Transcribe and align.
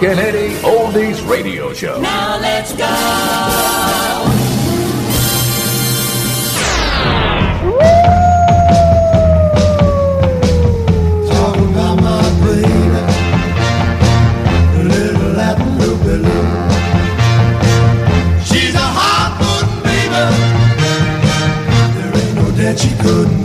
The 0.00 0.06
Rockin' 0.06 0.24
Eddie 0.24 0.54
Oldies 0.62 1.28
Radio 1.28 1.72
Show. 1.72 2.00
Now 2.00 2.38
let's 2.38 2.72
go. 2.72 2.84
Talking 11.26 11.72
about 11.72 11.96
my 12.00 12.22
baby. 12.44 12.68
Little 14.88 15.32
Latin 15.32 15.78
Lupe 15.78 16.04
Lu. 16.04 16.42
She's 18.44 18.74
a 18.76 18.78
hot 18.78 19.34
foot 19.40 19.66
baby. 19.82 20.24
There 21.98 22.14
ain't 22.22 22.34
no 22.36 22.44
that 22.52 22.78
she 22.78 22.90
couldn't 23.02 23.37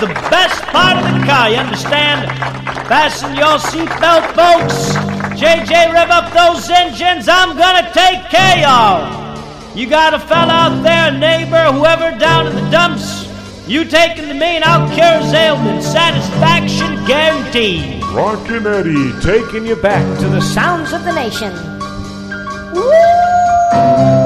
the 0.00 0.12
best 0.30 0.62
part 0.74 0.96
of 0.98 1.04
the 1.04 1.26
car. 1.26 1.50
You 1.50 1.56
understand? 1.56 2.28
Fasten 2.88 3.34
your 3.34 3.58
seatbelt, 3.58 4.26
folks. 4.36 4.92
JJ, 5.40 5.92
rev 5.92 6.10
up 6.10 6.32
those 6.32 6.68
engines. 6.70 7.28
I'm 7.28 7.56
gonna 7.56 7.90
take 7.92 8.24
care 8.28 8.58
y'all. 8.58 9.26
You 9.76 9.88
got 9.88 10.14
a 10.14 10.18
fella 10.18 10.52
out 10.52 10.82
there, 10.82 11.12
a 11.12 11.18
neighbor, 11.18 11.72
whoever 11.72 12.16
down 12.18 12.46
in 12.46 12.54
the 12.54 12.70
dumps. 12.70 13.26
You 13.66 13.84
take 13.84 14.16
taking 14.16 14.28
the 14.28 14.34
me 14.34 14.56
and 14.56 14.64
I'll 14.64 14.88
cure 14.94 15.20
his 15.20 15.32
ailment. 15.32 15.82
Satisfaction 15.82 17.04
guaranteed. 17.04 18.02
Rockin' 18.04 18.66
Eddie 18.66 19.12
taking 19.20 19.66
you 19.66 19.76
back 19.76 20.18
To 20.20 20.28
the 20.28 20.40
sounds 20.40 20.92
of 20.92 21.04
the 21.04 21.12
nation. 21.12 21.52
Rockin' 22.72 24.25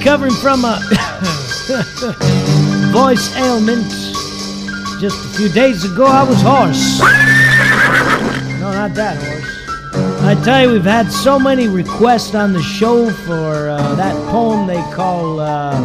recovering 0.00 0.32
from 0.32 0.64
a 0.64 0.80
voice 2.90 3.36
ailment. 3.36 3.86
Just 4.98 5.22
a 5.26 5.28
few 5.36 5.50
days 5.50 5.84
ago, 5.84 6.06
I 6.06 6.22
was 6.22 6.40
hoarse. 6.40 7.00
No, 8.60 8.72
not 8.72 8.94
that 8.94 9.22
horse. 9.22 10.24
I 10.24 10.42
tell 10.42 10.62
you, 10.62 10.72
we've 10.72 10.84
had 10.84 11.12
so 11.12 11.38
many 11.38 11.68
requests 11.68 12.34
on 12.34 12.54
the 12.54 12.62
show 12.62 13.10
for 13.10 13.68
uh, 13.68 13.94
that 13.96 14.14
poem 14.30 14.66
they 14.66 14.80
call 14.94 15.38
uh, 15.38 15.78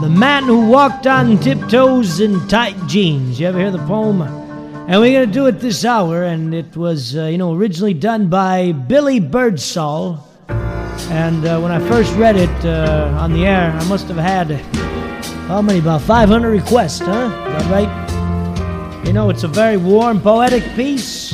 The 0.00 0.10
Man 0.10 0.42
Who 0.42 0.66
Walked 0.66 1.06
on 1.06 1.38
Tiptoes 1.38 2.18
in 2.18 2.48
Tight 2.48 2.74
Jeans. 2.88 3.38
You 3.38 3.46
ever 3.46 3.60
hear 3.60 3.70
the 3.70 3.86
poem? 3.86 4.22
And 4.22 5.00
we're 5.00 5.12
going 5.12 5.28
to 5.28 5.32
do 5.32 5.46
it 5.46 5.60
this 5.60 5.84
hour, 5.84 6.24
and 6.24 6.52
it 6.52 6.76
was, 6.76 7.16
uh, 7.16 7.26
you 7.26 7.38
know, 7.38 7.54
originally 7.54 7.94
done 7.94 8.28
by 8.28 8.72
Billy 8.72 9.20
Birdsall. 9.20 10.25
And 11.10 11.46
uh, 11.46 11.60
when 11.60 11.70
I 11.70 11.78
first 11.88 12.14
read 12.16 12.36
it 12.36 12.64
uh, 12.64 13.16
on 13.18 13.32
the 13.32 13.46
air, 13.46 13.70
I 13.70 13.88
must 13.88 14.08
have 14.08 14.16
had, 14.16 14.50
how 15.48 15.62
many, 15.62 15.78
about 15.78 16.02
500 16.02 16.50
requests, 16.50 16.98
huh? 16.98 17.30
Is 17.46 17.62
that 17.62 17.70
right? 17.70 19.06
You 19.06 19.12
know, 19.12 19.30
it's 19.30 19.44
a 19.44 19.48
very 19.48 19.76
warm, 19.76 20.20
poetic 20.20 20.64
piece, 20.74 21.32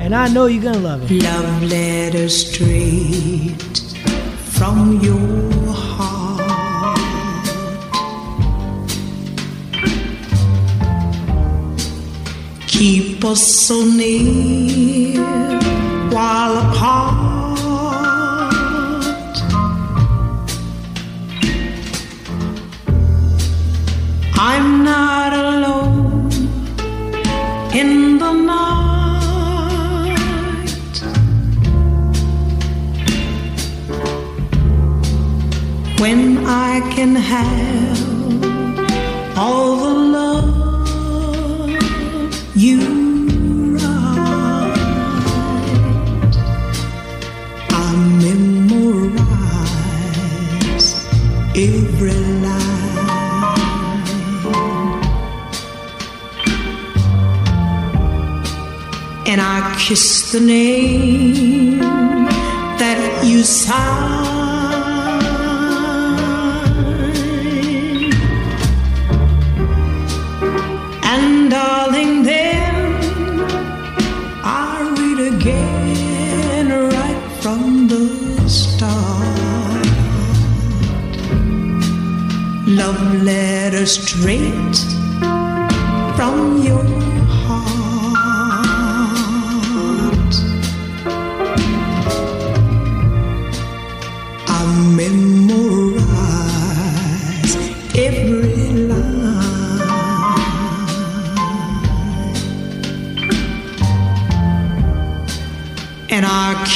and 0.00 0.12
I 0.12 0.28
know 0.28 0.46
you're 0.46 0.72
to 0.72 0.78
love 0.78 1.08
it. 1.08 1.22
Love 1.22 1.62
letter 1.62 2.28
straight 2.28 3.62
from 4.58 4.98
your 5.00 5.72
heart. 5.72 6.40
Keep 12.66 13.24
us 13.24 13.46
so 13.46 13.84
near 13.84 15.20
while 16.10 16.58
apart. 16.58 16.79
Kiss 59.90 60.30
the 60.30 60.38
name 60.38 61.80
that 62.78 63.24
you 63.24 63.42
sign. 63.42 63.74
And 71.02 71.50
darling, 71.50 72.22
then 72.22 72.72
I 74.44 74.94
read 74.96 75.20
again 75.34 76.68
right 76.70 77.22
from 77.42 77.88
the 77.88 78.48
start. 78.48 79.86
Love 82.68 83.24
letter 83.24 83.86
straight 83.86 84.76
from 86.16 86.62
your 86.62 87.09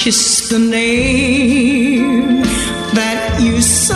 kiss 0.05 0.51
the 0.51 0.59
name 0.59 2.43
that 2.93 3.41
you 3.41 3.63
sign. 3.63 3.95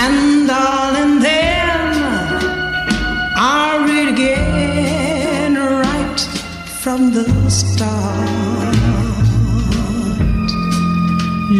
And 0.00 0.48
darling, 0.48 1.20
then 1.20 1.94
I 3.36 3.84
read 3.86 4.08
again 4.08 5.56
right 5.56 6.20
from 6.80 7.12
the 7.12 7.26
start. 7.50 8.74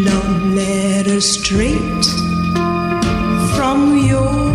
Love 0.08 0.42
letter 0.54 1.20
straight 1.20 2.06
from 3.54 3.98
your 3.98 4.51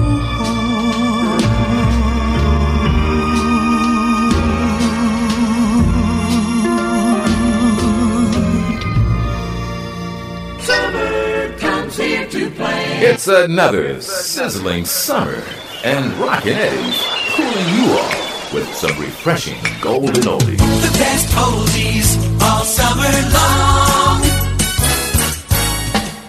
It's 13.00 13.28
another 13.28 14.02
sizzling 14.02 14.84
summer, 14.84 15.44
and 15.84 16.12
Rockin' 16.14 16.54
Eddie's 16.58 17.00
cooling 17.36 17.70
you 17.76 17.92
off 17.94 18.52
with 18.52 18.68
some 18.74 19.00
refreshing 19.00 19.62
golden 19.82 20.24
oldies. 20.24 20.58
The 20.58 20.98
best 20.98 21.30
oldies 21.36 22.18
all 22.42 22.66
summer 22.66 23.04
long. 23.38 24.22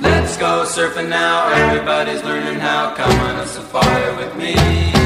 Let's 0.02 0.36
go 0.36 0.66
surfing 0.66 1.08
now. 1.08 1.48
Everybody's 1.48 2.22
learning 2.22 2.60
how. 2.60 2.94
Come 2.94 3.18
on 3.18 3.36
a 3.36 3.46
safari 3.46 4.16
with 4.16 4.36
me. 4.36 4.97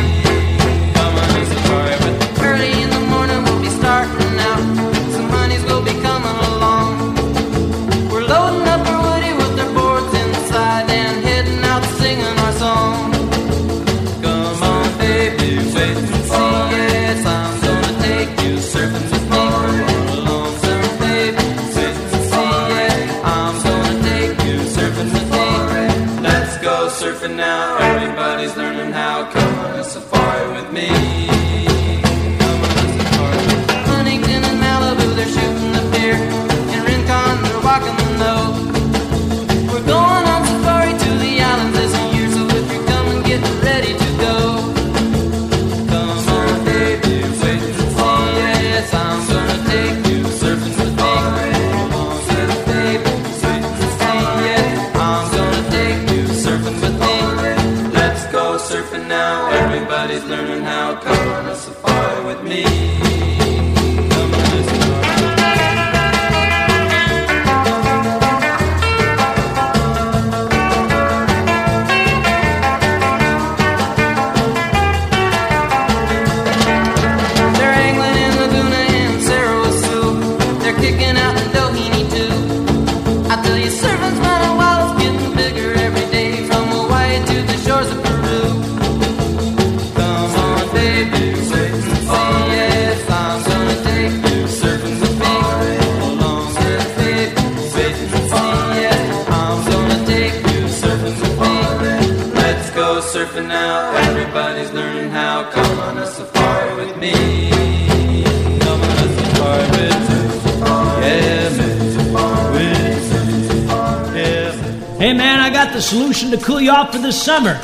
To 116.33 116.39
cool 116.39 116.61
you 116.61 116.71
off 116.71 116.93
for 116.93 116.99
the 116.99 117.13
summer. 117.13 117.61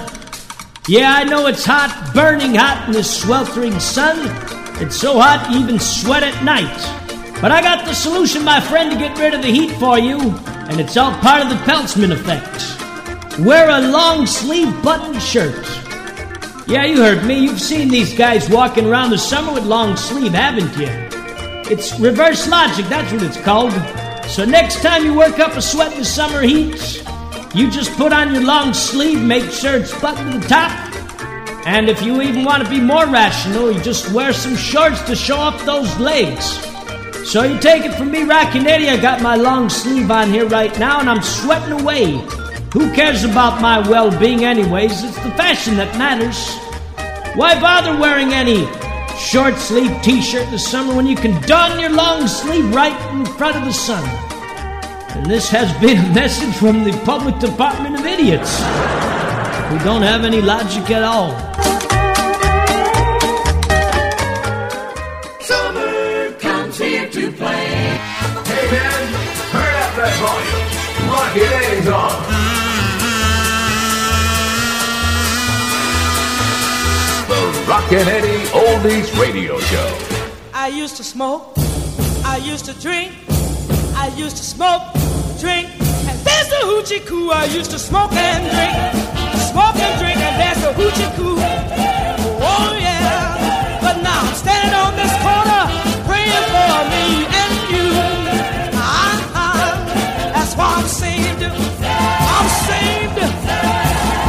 Yeah, 0.86 1.14
I 1.14 1.24
know 1.24 1.46
it's 1.46 1.64
hot, 1.64 2.12
burning 2.14 2.54
hot 2.54 2.86
in 2.86 2.92
this 2.92 3.22
sweltering 3.22 3.78
sun. 3.80 4.16
It's 4.82 4.96
so 4.96 5.18
hot 5.18 5.50
you 5.50 5.60
even 5.60 5.78
sweat 5.78 6.22
at 6.22 6.44
night. 6.44 6.76
But 7.40 7.50
I 7.50 7.62
got 7.62 7.86
the 7.86 7.94
solution, 7.94 8.44
my 8.44 8.60
friend, 8.60 8.92
to 8.92 8.98
get 8.98 9.18
rid 9.18 9.32
of 9.32 9.42
the 9.42 9.48
heat 9.48 9.70
for 9.76 9.98
you, 9.98 10.18
and 10.68 10.80
it's 10.80 10.96
all 10.96 11.12
part 11.20 11.42
of 11.42 11.48
the 11.48 11.56
Peltzman 11.64 12.12
effect. 12.12 13.38
Wear 13.40 13.70
a 13.70 13.88
long 13.88 14.26
sleeve 14.26 14.82
button 14.82 15.18
shirt. 15.18 15.66
Yeah, 16.66 16.84
you 16.84 16.96
heard 16.96 17.24
me. 17.24 17.38
You've 17.38 17.60
seen 17.60 17.88
these 17.88 18.12
guys 18.12 18.50
walking 18.50 18.86
around 18.86 19.10
the 19.10 19.18
summer 19.18 19.54
with 19.54 19.64
long 19.64 19.96
sleeve, 19.96 20.32
haven't 20.32 20.76
you? 20.76 20.88
It's 21.72 21.98
reverse 21.98 22.46
logic, 22.48 22.86
that's 22.86 23.12
what 23.12 23.22
it's 23.22 23.40
called. 23.40 23.72
So 24.28 24.44
next 24.44 24.82
time 24.82 25.04
you 25.04 25.14
work 25.14 25.38
up 25.38 25.56
a 25.56 25.62
sweat 25.62 25.92
in 25.92 25.98
the 25.98 26.04
summer 26.04 26.42
heat, 26.42 27.02
you 27.58 27.68
just 27.68 27.90
put 27.96 28.12
on 28.12 28.32
your 28.32 28.44
long 28.44 28.72
sleeve, 28.72 29.20
make 29.20 29.50
sure 29.50 29.74
it's 29.74 29.92
buttoned 30.00 30.32
to 30.32 30.38
the 30.38 30.46
top. 30.46 30.70
And 31.66 31.88
if 31.88 32.00
you 32.02 32.22
even 32.22 32.44
want 32.44 32.62
to 32.62 32.70
be 32.70 32.80
more 32.80 33.04
rational, 33.06 33.72
you 33.72 33.80
just 33.82 34.12
wear 34.12 34.32
some 34.32 34.54
shorts 34.54 35.02
to 35.02 35.16
show 35.16 35.36
off 35.36 35.66
those 35.66 35.98
legs. 35.98 36.44
So 37.28 37.42
you 37.42 37.58
take 37.58 37.84
it 37.84 37.94
from 37.94 38.12
me, 38.12 38.22
Rockin' 38.22 38.66
Eddie. 38.66 38.88
I 38.88 38.96
got 38.96 39.22
my 39.22 39.34
long 39.34 39.68
sleeve 39.68 40.08
on 40.08 40.30
here 40.30 40.46
right 40.46 40.78
now, 40.78 41.00
and 41.00 41.10
I'm 41.10 41.20
sweating 41.20 41.80
away. 41.80 42.12
Who 42.72 42.94
cares 42.94 43.24
about 43.24 43.60
my 43.60 43.86
well 43.88 44.16
being, 44.18 44.44
anyways? 44.44 45.02
It's 45.02 45.16
the 45.16 45.30
fashion 45.32 45.76
that 45.78 45.98
matters. 45.98 46.38
Why 47.36 47.60
bother 47.60 47.98
wearing 48.00 48.32
any 48.32 48.66
short 49.18 49.56
sleeve 49.56 49.94
t 50.02 50.22
shirt 50.22 50.44
in 50.44 50.52
the 50.52 50.58
summer 50.60 50.94
when 50.94 51.08
you 51.08 51.16
can 51.16 51.42
don 51.42 51.80
your 51.80 51.90
long 51.90 52.28
sleeve 52.28 52.72
right 52.72 52.96
in 53.12 53.26
front 53.26 53.56
of 53.56 53.64
the 53.64 53.72
sun? 53.72 54.27
And 55.18 55.26
this 55.26 55.50
has 55.50 55.68
been 55.80 55.98
a 55.98 56.14
message 56.14 56.54
from 56.54 56.84
the 56.84 56.92
Public 57.04 57.40
Department 57.40 57.98
of 57.98 58.06
Idiots 58.06 58.58
who 59.68 59.78
don't 59.84 60.02
have 60.02 60.24
any 60.24 60.40
logic 60.40 60.88
at 60.92 61.02
all. 61.02 61.32
Summer 65.40 66.30
comes 66.38 66.78
here 66.78 67.08
to 67.10 67.32
play. 67.32 67.66
Hey 68.46 68.70
man, 68.70 69.12
turn 69.50 69.74
up 69.82 69.92
that 69.98 70.14
volume. 70.22 70.68
Rockin' 71.10 71.52
Eddie's 71.58 71.88
on. 71.88 72.22
The 77.28 77.40
Rockin' 77.68 78.08
Eddie 78.08 78.44
Oldies 78.52 79.20
Radio 79.20 79.58
Show. 79.58 79.98
I 80.54 80.68
used 80.68 80.96
to 80.98 81.02
smoke, 81.02 81.54
I 82.24 82.40
used 82.40 82.66
to 82.66 82.72
drink, 82.80 83.12
I 83.96 84.12
used 84.16 84.36
to 84.36 84.44
smoke, 84.44 84.94
drink, 85.38 85.68
and 86.08 86.18
there's 86.26 86.48
the 86.48 86.60
hoochie 86.66 87.04
coo. 87.06 87.30
I 87.30 87.44
used 87.44 87.70
to 87.70 87.78
smoke 87.78 88.12
and 88.12 88.42
drink, 88.54 88.74
smoke 89.52 89.76
and 89.76 89.94
drink, 90.00 90.18
and 90.18 90.34
there's 90.40 90.60
the 90.66 90.72
hoochie 90.78 91.10
coo. 91.16 91.38
Oh 92.40 92.70
yeah, 92.78 93.78
but 93.80 94.02
now 94.02 94.20
I'm 94.26 94.34
standing 94.34 94.74
on 94.74 94.96
this 94.96 95.14
corner 95.22 95.62
praying 96.08 96.46
for 96.54 96.74
me 96.92 97.04
and 97.42 97.54
you. 97.72 97.86
Ah, 98.74 99.78
that's 100.34 100.54
why 100.56 100.68
I'm 100.78 100.88
saved. 100.88 101.42
I'm 101.42 102.48
saved. 102.66 103.18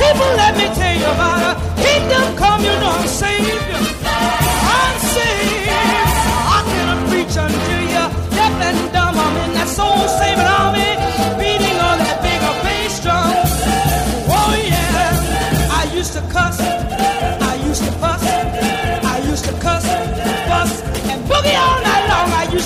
People, 0.01 0.31
let 0.41 0.53
me 0.57 0.67
tell 0.77 0.95
you 1.01 1.09
about 1.09 1.41
a 1.49 1.53
kingdom 1.81 2.25
come. 2.37 2.61
You 2.61 2.75
know 2.81 2.93
I'm 3.01 3.07
saved. 3.07 3.71
I'm 4.77 4.95
saved. 5.15 5.69
I 6.55 6.59
can 6.69 6.97
preach 7.09 7.35
unto 7.37 7.75
you, 7.93 8.05
deaf 8.37 8.53
and 8.67 8.79
dumb. 8.93 9.17
I'm 9.17 9.35
in 9.45 9.51
that 9.57 9.67
soul 9.67 10.07
saving 10.19 10.49
army, 10.59 10.88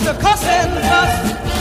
used 0.06 0.20
cuss 0.20 0.44
and 0.46 0.72
fuss, 0.90 1.53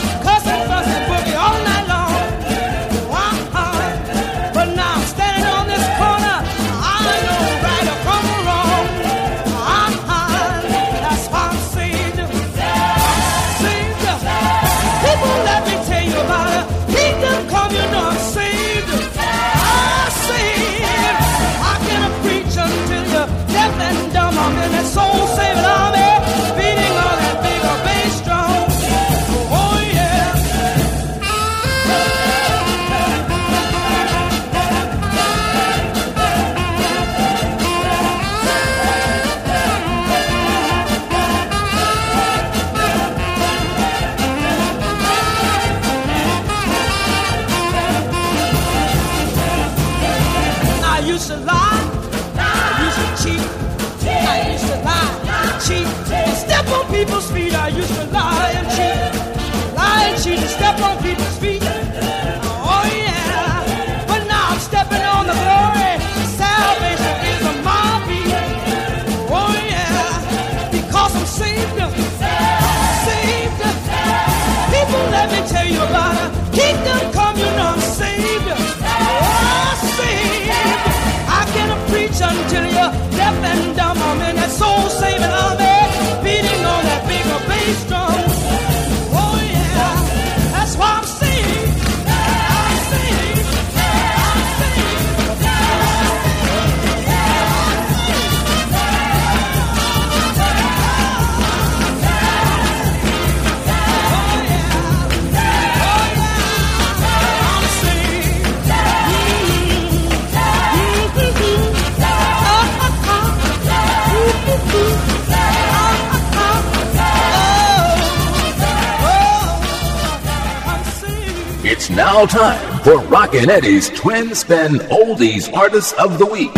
now 121.95 122.25
time 122.25 122.81
for 122.83 122.97
Rockin' 123.07 123.49
Eddie's 123.49 123.89
Twin 123.89 124.33
Spin 124.33 124.79
Oldies 124.89 125.53
Artists 125.53 125.93
of 125.93 126.17
the 126.17 126.25
Week. 126.25 126.51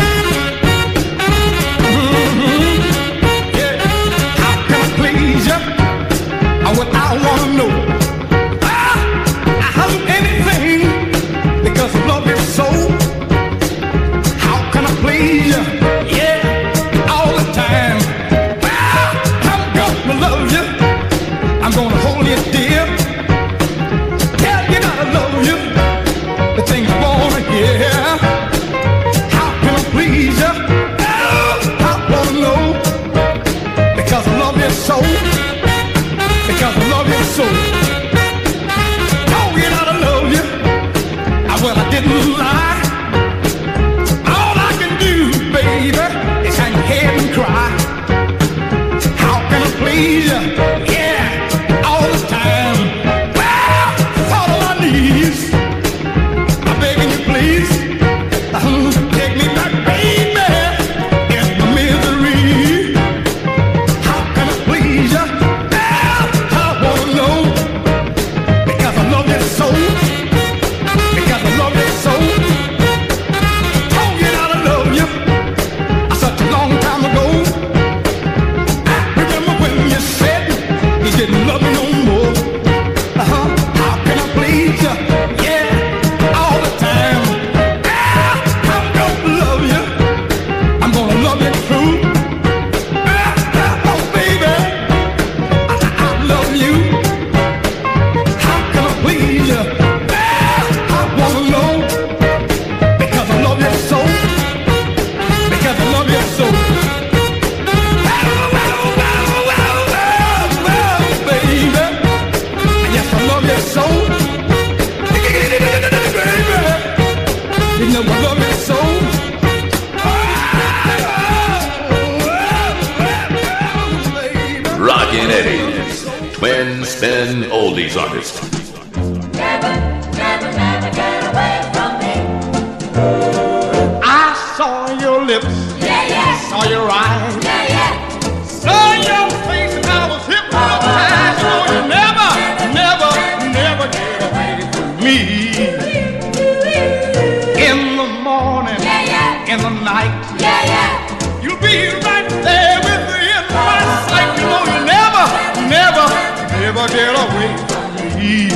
Get 156.88 157.10
away 157.24 157.50
from 157.68 157.94
me. 158.18 158.48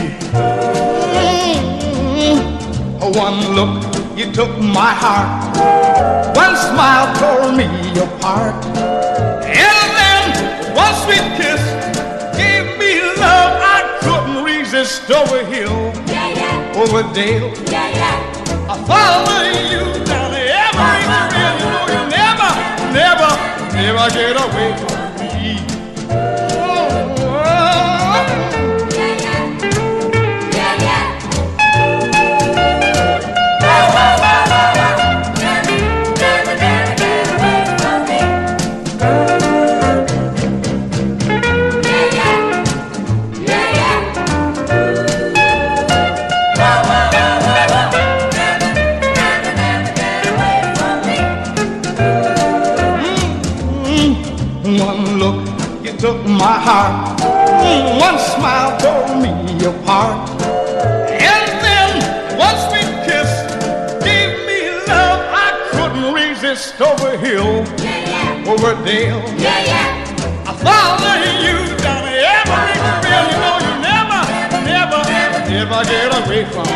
Mm. 2.21 3.17
One 3.17 3.55
look, 3.55 3.83
you 4.17 4.31
took 4.33 4.57
my 4.59 4.93
heart. 4.95 5.57
One 6.37 6.55
smile 6.57 7.09
tore 7.19 7.53
me 7.53 7.67
apart. 7.99 8.55
And 9.45 9.89
then 9.99 10.23
one 10.77 10.95
sweet 11.05 11.27
kiss 11.37 11.63
gave 12.37 12.79
me 12.79 13.01
love 13.19 13.59
I 13.61 13.99
couldn't 14.01 14.45
resist 14.45 15.11
over 15.11 15.45
hill, 15.45 15.93
Yeah, 16.07 16.29
yeah, 16.29 16.81
over 16.81 17.03
dale. 17.15 17.53
yeah, 17.71 17.89
yeah. 18.01 18.19
I 18.71 18.75
follow 18.87 19.43
you 19.73 19.85
down 20.05 20.33
every 20.33 21.03
trail. 21.33 21.55
You 21.59 21.67
know 21.73 21.87
you 21.95 22.03
never, 22.15 22.51
never, 22.95 23.31
never 23.75 24.05
get 24.15 24.37
away 24.39 24.71
heart. 56.71 57.21
One 58.07 58.19
smile 58.19 58.71
tore 58.79 59.17
me 59.23 59.33
apart. 59.67 60.31
And 61.31 61.47
then 61.65 61.91
one 62.39 62.57
sweet 62.69 62.91
kiss 63.07 63.31
gave 64.07 64.33
me 64.49 64.59
love 64.87 65.21
I 65.47 65.49
couldn't 65.73 66.15
resist 66.15 66.81
over 66.81 67.17
hill, 67.19 67.65
Yeah, 67.83 68.11
yeah, 68.13 68.53
over 68.53 68.73
dale. 68.85 69.23
yeah, 69.37 69.71
yeah. 69.71 70.49
I 70.51 70.53
follow 70.65 71.15
you 71.47 71.57
down 71.85 72.05
every 72.07 72.75
trail. 73.03 73.25
You 73.31 73.39
know 73.45 73.57
you 73.67 73.75
never, 73.91 74.21
never, 74.73 75.01
never 75.51 75.81
get 75.91 76.11
away 76.21 76.43
from. 76.55 76.69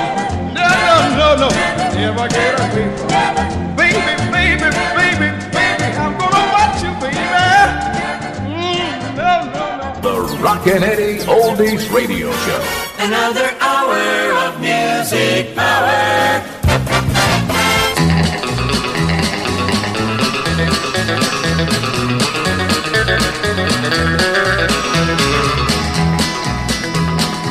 No, 0.58 0.66
no, 0.88 0.96
no, 1.20 1.28
no, 1.42 1.48
never 1.94 2.26
get 2.28 2.54
away 2.64 2.86
from. 2.98 3.08
Baby, 3.78 4.00
baby, 4.06 4.26
baby, 4.34 4.68
baby, 4.98 5.13
Rockin' 10.44 10.82
Eddie 10.82 11.20
Oldies 11.24 11.90
Radio 11.90 12.30
Show. 12.30 12.62
Another 12.98 13.48
hour 13.60 13.96
of 14.46 14.60
music 14.60 15.56
power. 15.56 16.44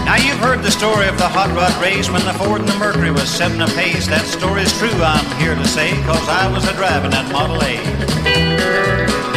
Now 0.05 0.17
you've 0.17 0.37
heard 0.37 0.61
the 0.61 0.69
story 0.69 1.07
of 1.07 1.17
the 1.17 1.27
hot 1.27 1.49
rod 1.55 1.75
race 1.81 2.11
when 2.11 2.23
the 2.25 2.33
Ford 2.33 2.61
and 2.61 2.69
the 2.69 2.77
Mercury 2.77 3.09
was 3.09 3.27
setting 3.27 3.59
a 3.59 3.67
pace. 3.69 4.05
That 4.05 4.27
story's 4.27 4.71
true, 4.77 4.93
I'm 5.01 5.41
here 5.41 5.55
to 5.55 5.65
say, 5.67 5.93
cause 6.03 6.29
I 6.29 6.47
was 6.53 6.67
a 6.67 6.73
driving 6.73 7.09
that 7.09 7.31
Model 7.31 7.59
A. 7.63 9.32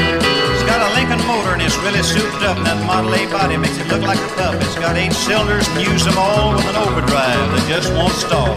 Lincoln 0.96 1.20
motor 1.28 1.52
and 1.52 1.60
it's 1.60 1.76
really 1.84 2.00
souped 2.00 2.40
up, 2.40 2.56
and 2.56 2.64
that 2.64 2.80
Model 2.88 3.12
A 3.12 3.28
body 3.28 3.60
makes 3.60 3.76
it 3.76 3.84
look 3.92 4.00
like 4.00 4.16
a 4.16 4.30
pup. 4.32 4.56
It's 4.64 4.80
got 4.80 4.96
eight 4.96 5.12
cylinders 5.12 5.68
and 5.76 5.84
use 5.84 6.08
them 6.08 6.16
all 6.16 6.56
with 6.56 6.64
an 6.64 6.72
overdrive 6.72 7.36
that 7.52 7.64
just 7.68 7.92
won't 7.92 8.16
stall. 8.16 8.56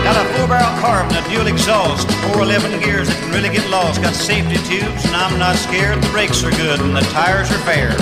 Got 0.00 0.16
a 0.16 0.24
four-barrel 0.32 0.72
carb 0.80 1.12
and 1.12 1.20
a 1.20 1.24
dual 1.28 1.44
exhaust, 1.52 2.08
411 2.32 2.80
gears 2.80 3.04
that 3.04 3.20
can 3.20 3.36
really 3.36 3.52
get 3.52 3.68
lost. 3.68 4.00
Got 4.00 4.16
safety 4.16 4.56
tubes 4.64 5.04
and 5.04 5.12
I'm 5.12 5.36
not 5.36 5.60
scared. 5.60 6.00
The 6.00 6.08
brakes 6.08 6.40
are 6.40 6.54
good 6.56 6.80
and 6.80 6.96
the 6.96 7.04
tires 7.12 7.52
are 7.52 7.60
fair. 7.68 7.92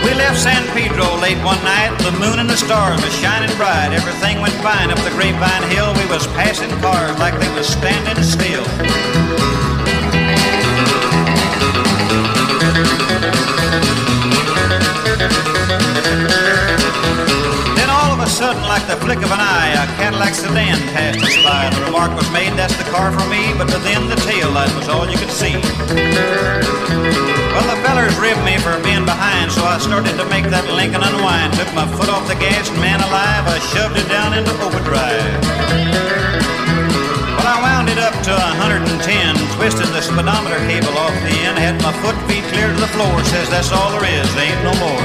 We 0.00 0.16
left 0.16 0.40
San 0.40 0.64
Pedro 0.72 1.04
late 1.20 1.36
one 1.44 1.60
night. 1.60 1.92
The 2.00 2.16
moon 2.16 2.40
and 2.40 2.48
the 2.48 2.56
stars 2.56 2.96
were 3.04 3.12
shining 3.20 3.52
bright. 3.60 3.92
Everything 3.92 4.40
went 4.40 4.56
fine 4.64 4.88
up 4.88 4.96
the 5.04 5.12
Grapevine 5.12 5.68
Hill. 5.68 5.92
We 6.00 6.08
was 6.08 6.24
passing 6.32 6.72
cars 6.80 7.20
like 7.20 7.36
they 7.36 7.52
was 7.52 7.68
standing 7.68 8.16
still. 8.24 8.64
Then 17.76 17.88
all 17.90 18.10
of 18.10 18.18
a 18.18 18.26
sudden, 18.26 18.62
like 18.66 18.86
the 18.86 18.96
flick 18.96 19.18
of 19.18 19.30
an 19.30 19.38
eye, 19.38 19.70
a 19.78 19.86
Cadillac 19.94 20.34
sedan 20.34 20.78
passed 20.90 21.22
us 21.22 21.36
by. 21.44 21.70
The 21.70 21.84
remark 21.86 22.16
was 22.16 22.28
made, 22.32 22.52
that's 22.58 22.76
the 22.76 22.84
car 22.90 23.12
for 23.12 23.22
me, 23.30 23.54
but 23.56 23.66
within 23.70 24.08
the 24.08 24.16
tail 24.26 24.50
light 24.50 24.74
was 24.74 24.88
all 24.88 25.08
you 25.08 25.16
could 25.16 25.30
see. 25.30 25.54
Well, 27.54 27.66
the 27.70 27.78
fellers 27.86 28.18
ribbed 28.18 28.42
me 28.42 28.58
for 28.58 28.74
being 28.82 29.04
behind, 29.06 29.52
so 29.52 29.62
I 29.62 29.78
started 29.78 30.18
to 30.18 30.24
make 30.26 30.50
that 30.50 30.66
Lincoln 30.66 31.02
unwind. 31.02 31.54
Took 31.54 31.72
my 31.74 31.86
foot 31.94 32.08
off 32.08 32.26
the 32.26 32.34
gas, 32.34 32.68
and 32.68 32.80
man 32.80 32.98
alive, 32.98 33.46
I 33.46 33.58
shoved 33.70 33.96
it 33.96 34.08
down 34.08 34.34
into 34.34 34.50
overdrive. 34.66 35.93
It 37.84 37.98
up 38.00 38.16
to 38.24 38.32
110, 38.32 38.96
twisted 39.54 39.88
the 39.92 40.00
speedometer 40.00 40.56
cable 40.66 40.96
off 40.96 41.12
the 41.20 41.34
end, 41.44 41.58
had 41.58 41.76
my 41.84 41.92
foot 42.00 42.16
feet 42.26 42.42
clear 42.48 42.72
to 42.72 42.80
the 42.80 42.88
floor, 42.96 43.12
says 43.28 43.50
that's 43.50 43.70
all 43.70 43.92
there 43.92 44.08
is, 44.08 44.26
there 44.34 44.48
ain't 44.48 44.62
no 44.64 44.74
more. 44.80 45.04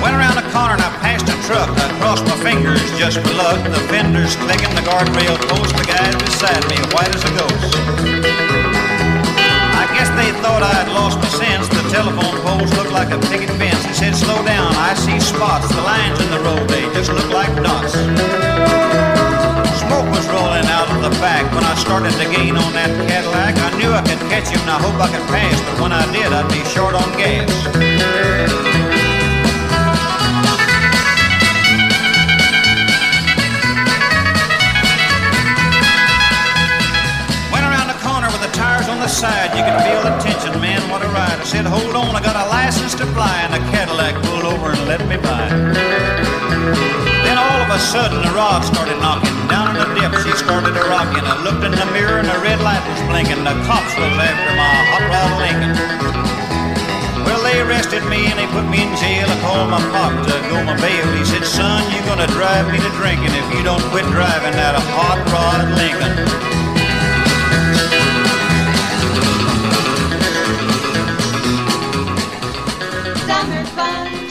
Went 0.00 0.14
around 0.14 0.38
the 0.38 0.46
corner 0.54 0.78
and 0.78 0.84
I 0.86 0.90
passed 1.02 1.26
a 1.26 1.36
truck. 1.50 1.66
I 1.66 1.90
crossed 1.98 2.24
my 2.30 2.38
fingers 2.46 2.78
just 2.94 3.18
for 3.18 3.34
luck. 3.34 3.58
The 3.66 3.82
fenders 3.90 4.38
clicking, 4.38 4.70
the 4.78 4.86
guardrail 4.86 5.34
post, 5.50 5.74
the 5.74 5.82
guy 5.82 6.14
beside 6.14 6.62
me, 6.70 6.78
white 6.94 7.10
as 7.10 7.26
a 7.26 7.32
ghost. 7.34 7.74
I 9.82 9.84
guess 9.98 10.08
they 10.14 10.30
thought 10.40 10.62
I 10.62 10.72
had 10.78 10.88
lost 10.94 11.18
my 11.18 11.28
sense. 11.28 11.66
The 11.68 11.82
telephone 11.90 12.38
poles 12.46 12.70
looked 12.78 12.94
like 12.94 13.10
a 13.10 13.18
picket 13.26 13.50
fence. 13.58 13.82
He 13.82 13.92
said, 13.92 14.14
slow 14.14 14.38
down, 14.46 14.70
I 14.78 14.94
see 14.94 15.18
spots. 15.18 15.74
The 15.74 15.82
lines 15.82 16.22
in 16.22 16.30
the 16.30 16.38
road, 16.38 16.68
they 16.70 16.86
just 16.94 17.10
look 17.10 17.30
like 17.34 17.50
dots. 17.58 19.25
Smoke 19.86 20.10
was 20.10 20.26
rolling 20.26 20.66
out 20.66 20.90
of 20.90 21.00
the 21.00 21.10
back. 21.22 21.46
When 21.54 21.62
I 21.62 21.74
started 21.76 22.10
to 22.18 22.26
gain 22.34 22.56
on 22.56 22.72
that 22.74 22.90
Cadillac, 23.06 23.54
I 23.54 23.70
knew 23.78 23.90
I 23.94 24.02
could 24.02 24.18
catch 24.26 24.50
him 24.50 24.58
and 24.66 24.70
I 24.70 24.82
hope 24.82 24.98
I 24.98 25.06
could 25.06 25.22
pass. 25.30 25.54
But 25.62 25.80
when 25.80 25.92
I 25.92 26.02
did, 26.10 26.26
I'd 26.26 26.48
be 26.50 26.58
short 26.74 26.98
on 26.98 27.06
gas. 27.14 27.46
Went 37.54 37.62
around 37.62 37.86
the 37.86 38.00
corner 38.02 38.26
with 38.34 38.42
the 38.42 38.50
tires 38.58 38.90
on 38.90 38.98
the 38.98 39.06
side. 39.06 39.54
You 39.54 39.62
could 39.62 39.78
feel 39.86 40.02
the 40.02 40.18
tension, 40.18 40.60
man. 40.60 40.82
What 40.90 41.06
a 41.06 41.08
ride. 41.14 41.38
I 41.38 41.44
said, 41.44 41.64
hold 41.64 41.94
on, 41.94 42.16
I 42.16 42.20
got 42.20 42.34
a 42.34 42.50
license 42.50 42.96
to 42.98 43.06
fly. 43.14 43.38
And 43.46 43.54
the 43.54 43.62
Cadillac 43.70 44.18
pulled 44.26 44.50
over 44.50 44.74
and 44.74 44.82
let 44.90 45.06
me 45.06 45.16
by. 45.16 46.35
Then 46.74 47.38
all 47.38 47.60
of 47.62 47.70
a 47.70 47.78
sudden, 47.78 48.18
the 48.18 48.32
rod 48.34 48.66
started 48.66 48.98
knocking. 48.98 49.30
Down 49.46 49.78
in 49.78 49.86
the 49.86 49.86
dip, 49.94 50.10
she 50.26 50.34
started 50.34 50.74
to 50.74 50.82
rocking. 50.90 51.22
I 51.22 51.38
looked 51.46 51.62
in 51.62 51.70
the 51.70 51.86
mirror 51.94 52.18
and 52.18 52.26
the 52.26 52.38
red 52.42 52.58
light 52.66 52.82
was 52.90 52.98
blinking. 53.06 53.46
The 53.46 53.54
cops 53.70 53.94
was 53.94 54.10
after 54.18 54.52
my 54.58 54.74
hot 54.90 55.04
rod 55.06 55.30
Lincoln. 55.38 55.72
Well, 57.22 57.38
they 57.46 57.62
arrested 57.62 58.02
me 58.10 58.26
and 58.26 58.38
they 58.38 58.50
put 58.50 58.66
me 58.66 58.82
in 58.82 58.90
jail. 58.98 59.30
I 59.30 59.38
called 59.46 59.70
my 59.70 59.78
pop 59.94 60.10
to 60.26 60.34
go 60.50 60.58
my 60.66 60.74
bail. 60.82 61.06
He 61.14 61.22
said, 61.22 61.46
son, 61.46 61.86
you're 61.94 62.02
gonna 62.10 62.26
drive 62.34 62.66
me 62.72 62.82
to 62.82 62.90
drinking 62.98 63.30
if 63.30 63.46
you 63.54 63.62
don't 63.62 63.82
quit 63.94 64.06
driving 64.10 64.58
that 64.58 64.74
hot 64.90 65.22
rod 65.30 65.70
Lincoln. 65.78 66.14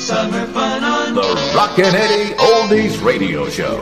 Summer 0.06 0.46
fun. 0.54 0.75
Rockin' 1.66 1.96
Eddie 1.96 2.36
Oldies 2.36 3.04
Radio 3.04 3.50
Show. 3.50 3.82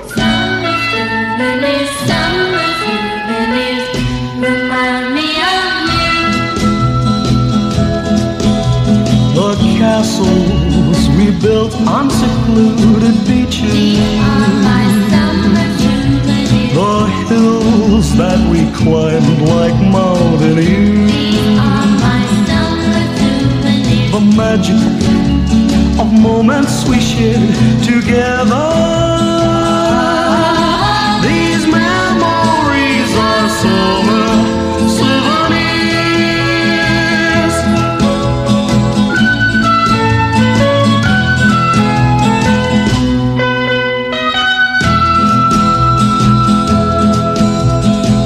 The 9.36 9.56
castles 9.78 11.10
we 11.18 11.38
built 11.42 11.76
on 11.86 12.10
secluded 12.10 13.18
beaches. 13.28 14.00
The 16.80 17.06
hills 17.28 18.16
that 18.16 18.40
we 18.50 18.62
climbed 18.72 19.42
like 19.50 19.76
mountaineers. 19.92 21.12
The 24.14 24.22
magic 24.38 25.04
of 26.00 26.12
moments 26.12 26.88
we 26.88 27.00
shared 27.00 27.54
together. 27.84 28.68
These 31.22 31.66
memories 31.68 33.12
are 33.30 33.50
summer 33.62 34.30
souvenirs. 34.98 35.94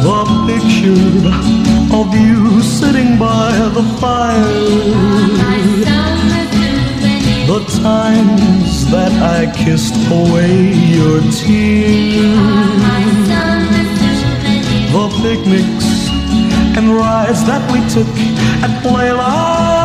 The 0.06 0.20
picture 0.48 1.06
of 2.00 2.08
you 2.16 2.62
sitting 2.62 3.18
by 3.18 3.52
the 3.74 3.84
fire. 4.00 5.67
The 7.48 7.64
times 7.82 8.92
that 8.92 9.14
I 9.24 9.50
kissed 9.56 9.96
away 10.12 10.74
your 10.74 11.22
tears. 11.32 12.28
The 14.92 15.08
picnics 15.24 16.10
and 16.78 16.94
rides 16.94 17.46
that 17.46 17.64
we 17.72 17.80
took 17.96 18.14
at 18.62 18.84
Playland. 18.84 19.77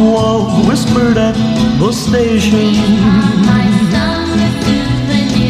Love 0.00 0.66
whispered 0.66 1.16
at 1.16 1.34
the 1.78 1.92
station. 1.92 2.74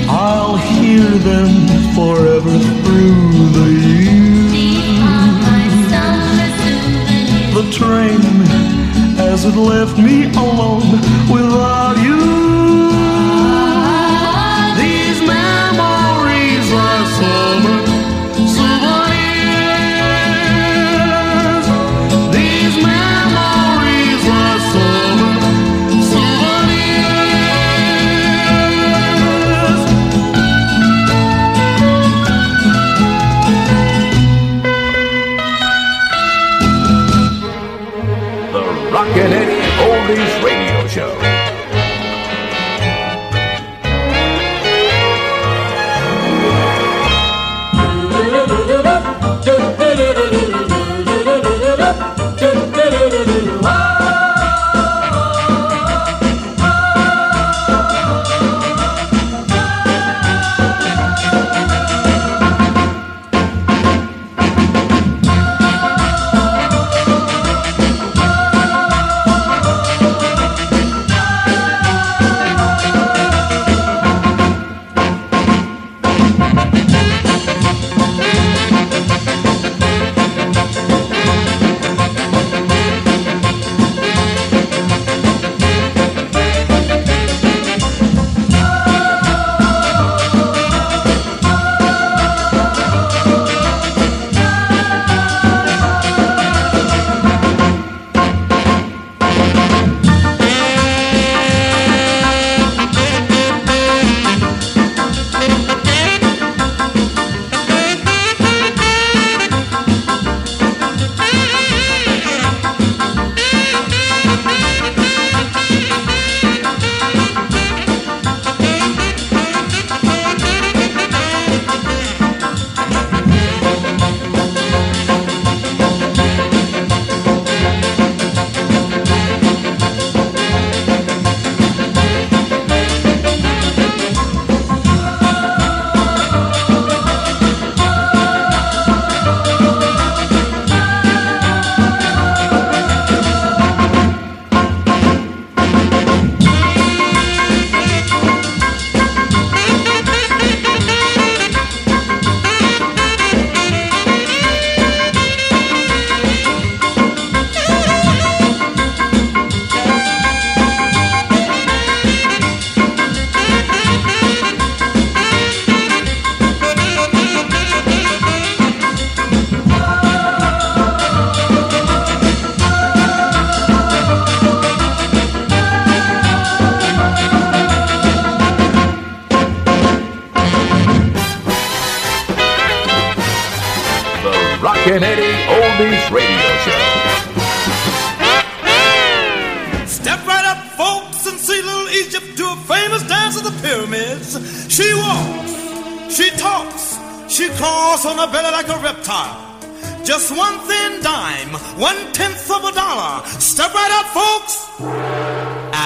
I'll 0.08 0.56
hear 0.56 1.08
them 1.30 1.50
forever 1.94 2.58
through 2.82 3.50
the 3.56 3.68
years. 3.86 4.50
The 7.54 7.70
train 7.72 8.20
as 9.18 9.44
it 9.44 9.56
left 9.56 9.98
me 9.98 10.24
alone 10.34 10.90
without 11.30 11.96
you. 12.02 12.39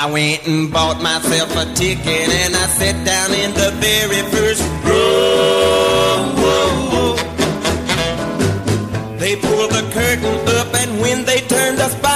I 0.05 0.11
went 0.13 0.47
and 0.47 0.71
bought 0.71 1.01
myself 1.01 1.57
a 1.57 1.65
ticket 1.73 2.29
and 2.29 2.55
I 2.55 2.67
sat 2.67 3.07
down 3.07 3.33
in 3.33 3.55
the 3.55 3.71
very 3.81 4.21
first 4.29 4.61
row. 4.85 6.35
They 9.17 9.35
pulled 9.37 9.71
the 9.71 9.81
curtain 9.97 10.37
up 10.59 10.75
and 10.75 11.01
when 11.01 11.25
they 11.25 11.41
turned 11.49 11.79
the 11.79 11.89
by 12.03 12.14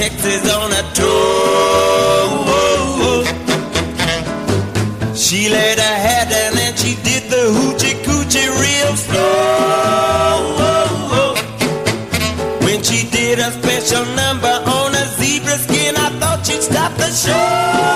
Texas 0.00 0.48
on 0.50 0.72
a 0.72 0.82
toe. 0.94 1.60
She 5.14 5.50
laid 5.50 5.78
her 5.78 5.96
head 6.06 6.30
down 6.30 6.56
and 6.56 6.78
she 6.78 6.94
did 7.04 7.24
the 7.28 7.42
hoochie 7.56 8.02
coochie 8.06 8.48
real 8.62 8.96
slow. 8.96 10.56
When 12.64 12.82
she 12.82 13.10
did 13.10 13.40
a 13.40 13.50
special 13.52 14.06
number 14.14 14.62
on 14.78 14.94
a 14.94 15.04
zebra 15.18 15.58
skin, 15.58 15.94
I 15.96 16.08
thought 16.18 16.46
she'd 16.46 16.62
stop 16.62 16.96
the 16.96 17.10
show. 17.10 17.89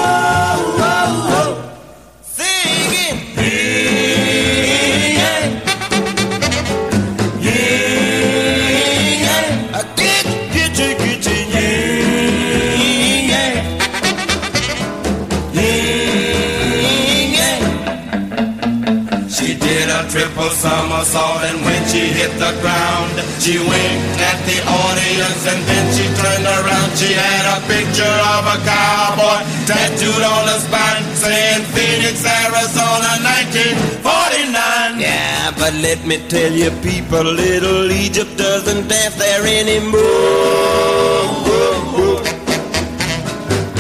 Somersault 21.05 21.45
and 21.45 21.61
when 21.64 21.85
she 21.88 22.09
hit 22.09 22.33
the 22.38 22.53
ground, 22.61 23.12
she 23.40 23.59
winked 23.59 24.21
at 24.21 24.38
the 24.49 24.59
audience 24.64 25.47
and 25.47 25.61
then 25.69 25.85
she 25.93 26.05
turned 26.17 26.47
around. 26.47 26.90
She 26.97 27.12
had 27.12 27.45
a 27.57 27.61
picture 27.69 28.19
of 28.35 28.47
a 28.49 28.59
cowboy 28.64 29.45
tattooed 29.69 30.25
on 30.25 30.49
her 30.49 30.59
spine 30.59 31.05
saying 31.14 31.64
Phoenix, 31.77 32.25
Arizona, 32.25 33.21
1949. 33.21 35.01
Yeah, 35.01 35.53
but 35.59 35.75
let 35.75 36.07
me 36.07 36.17
tell 36.29 36.53
you 36.53 36.71
people, 36.83 37.23
little 37.25 37.90
Egypt 37.90 38.37
doesn't 38.37 38.88
dance 38.88 39.17
there 39.17 39.45
anymore. 39.45 41.05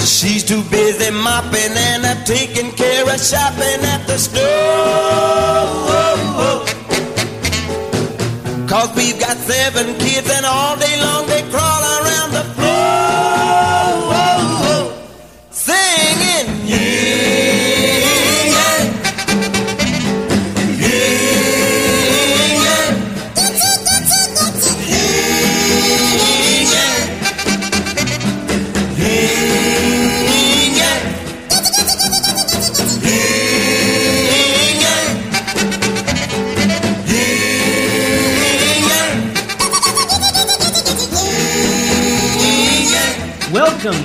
She's 0.04 0.44
too 0.44 0.62
busy 0.70 1.10
mopping 1.10 1.76
and 1.76 2.04
uh, 2.04 2.14
taking 2.24 2.72
care 2.72 3.04
of 3.04 3.20
shopping 3.20 3.84
at 3.84 4.06
the 4.06 4.16
store. 4.18 6.03
Seven 9.46 9.94
kids 9.98 10.30
and 10.30 10.46
all 10.46 10.74
day 10.76 10.93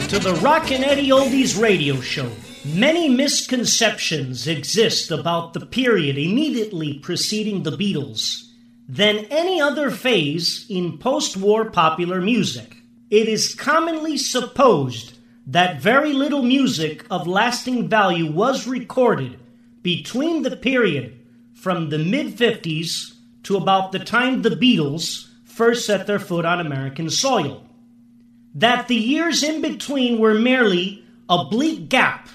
to 0.09 0.17
the 0.17 0.33
Rockin' 0.37 0.83
Eddie 0.83 1.09
Oldies 1.09 1.61
radio 1.61 2.01
show. 2.01 2.31
Many 2.65 3.09
misconceptions 3.09 4.47
exist 4.47 5.11
about 5.11 5.53
the 5.53 5.67
period 5.67 6.17
immediately 6.17 6.97
preceding 6.97 7.61
the 7.61 7.77
Beatles 7.77 8.49
than 8.87 9.27
any 9.29 9.61
other 9.61 9.91
phase 9.91 10.65
in 10.67 10.97
post 10.97 11.37
war 11.37 11.69
popular 11.69 12.21
music. 12.21 12.77
It 13.11 13.27
is 13.27 13.53
commonly 13.53 14.17
supposed 14.17 15.13
that 15.45 15.79
very 15.79 16.13
little 16.13 16.41
music 16.41 17.05
of 17.11 17.27
lasting 17.27 17.87
value 17.87 18.31
was 18.31 18.65
recorded 18.65 19.37
between 19.83 20.41
the 20.41 20.57
period 20.57 21.19
from 21.53 21.89
the 21.89 21.99
mid 21.99 22.35
50s 22.35 23.13
to 23.43 23.57
about 23.57 23.91
the 23.91 23.99
time 23.99 24.41
the 24.41 24.49
Beatles 24.49 25.27
first 25.43 25.85
set 25.85 26.07
their 26.07 26.17
foot 26.17 26.45
on 26.45 26.59
American 26.59 27.11
soil 27.11 27.68
that 28.55 28.87
the 28.87 28.95
years 28.95 29.43
in 29.43 29.61
between 29.61 30.19
were 30.19 30.33
merely 30.33 31.03
a 31.29 31.45
bleak 31.45 31.89
gap 31.89 32.27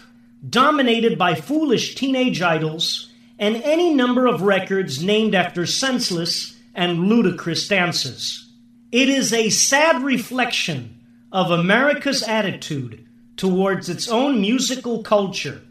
dominated 0.48 1.18
by 1.18 1.34
foolish 1.34 1.94
teenage 1.94 2.40
idols 2.42 3.08
and 3.38 3.56
any 3.56 3.92
number 3.92 4.26
of 4.26 4.42
records 4.42 5.02
named 5.02 5.34
after 5.34 5.66
senseless 5.66 6.56
and 6.74 7.08
ludicrous 7.08 7.66
dances. 7.66 8.50
It 8.92 9.08
is 9.08 9.32
a 9.32 9.50
sad 9.50 10.02
reflection 10.02 11.00
of 11.32 11.50
America's 11.50 12.22
attitude 12.22 13.04
towards 13.36 13.88
its 13.88 14.08
own 14.08 14.40
musical 14.40 15.02
culture, 15.02 15.62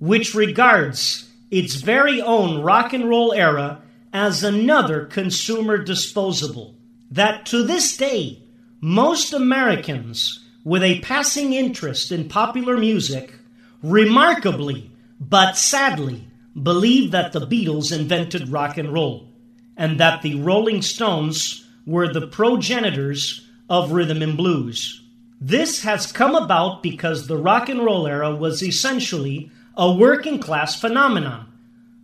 which 0.00 0.34
regards 0.34 1.30
its 1.50 1.74
very 1.74 2.20
own 2.20 2.62
rock 2.62 2.92
and 2.92 3.08
roll 3.08 3.32
era 3.32 3.82
as 4.12 4.42
another 4.42 5.04
consumer 5.04 5.78
disposable. 5.78 6.74
That 7.10 7.46
to 7.46 7.62
this 7.62 7.96
day, 7.96 8.42
most 8.86 9.32
Americans 9.32 10.44
with 10.62 10.80
a 10.80 11.00
passing 11.00 11.52
interest 11.52 12.12
in 12.12 12.28
popular 12.28 12.76
music 12.76 13.34
remarkably 13.82 14.88
but 15.18 15.56
sadly 15.56 16.28
believe 16.62 17.10
that 17.10 17.32
the 17.32 17.44
Beatles 17.48 17.90
invented 17.90 18.48
rock 18.48 18.78
and 18.78 18.92
roll 18.92 19.28
and 19.76 19.98
that 19.98 20.22
the 20.22 20.36
Rolling 20.36 20.82
Stones 20.82 21.66
were 21.84 22.12
the 22.12 22.28
progenitors 22.28 23.48
of 23.68 23.90
rhythm 23.90 24.22
and 24.22 24.36
blues. 24.36 25.02
This 25.40 25.82
has 25.82 26.12
come 26.12 26.36
about 26.36 26.80
because 26.80 27.26
the 27.26 27.36
rock 27.36 27.68
and 27.68 27.84
roll 27.84 28.06
era 28.06 28.36
was 28.36 28.62
essentially 28.62 29.50
a 29.76 29.92
working 29.92 30.38
class 30.38 30.80
phenomenon, 30.80 31.52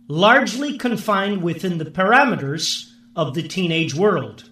largely 0.09 0.77
confined 0.77 1.43
within 1.43 1.77
the 1.77 1.85
parameters 1.85 2.91
of 3.15 3.35
the 3.35 3.47
teenage 3.47 3.95
world. 3.95 4.49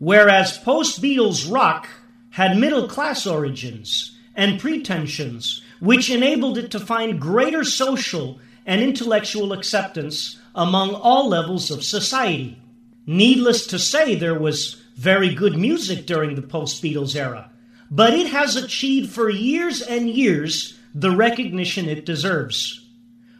Whereas 0.00 0.56
post 0.56 1.02
Beatles 1.02 1.52
rock 1.52 1.86
had 2.30 2.56
middle 2.56 2.88
class 2.88 3.26
origins 3.26 4.16
and 4.34 4.58
pretensions, 4.58 5.60
which 5.78 6.08
enabled 6.08 6.56
it 6.56 6.70
to 6.70 6.80
find 6.80 7.20
greater 7.20 7.64
social 7.64 8.40
and 8.64 8.80
intellectual 8.80 9.52
acceptance 9.52 10.40
among 10.54 10.94
all 10.94 11.28
levels 11.28 11.70
of 11.70 11.84
society. 11.84 12.58
Needless 13.06 13.66
to 13.66 13.78
say, 13.78 14.14
there 14.14 14.38
was 14.38 14.80
very 14.96 15.34
good 15.34 15.58
music 15.58 16.06
during 16.06 16.34
the 16.34 16.42
post 16.42 16.82
Beatles 16.82 17.14
era, 17.14 17.50
but 17.90 18.14
it 18.14 18.28
has 18.28 18.56
achieved 18.56 19.10
for 19.10 19.28
years 19.28 19.82
and 19.82 20.08
years 20.08 20.78
the 20.94 21.10
recognition 21.10 21.90
it 21.90 22.06
deserves. 22.06 22.86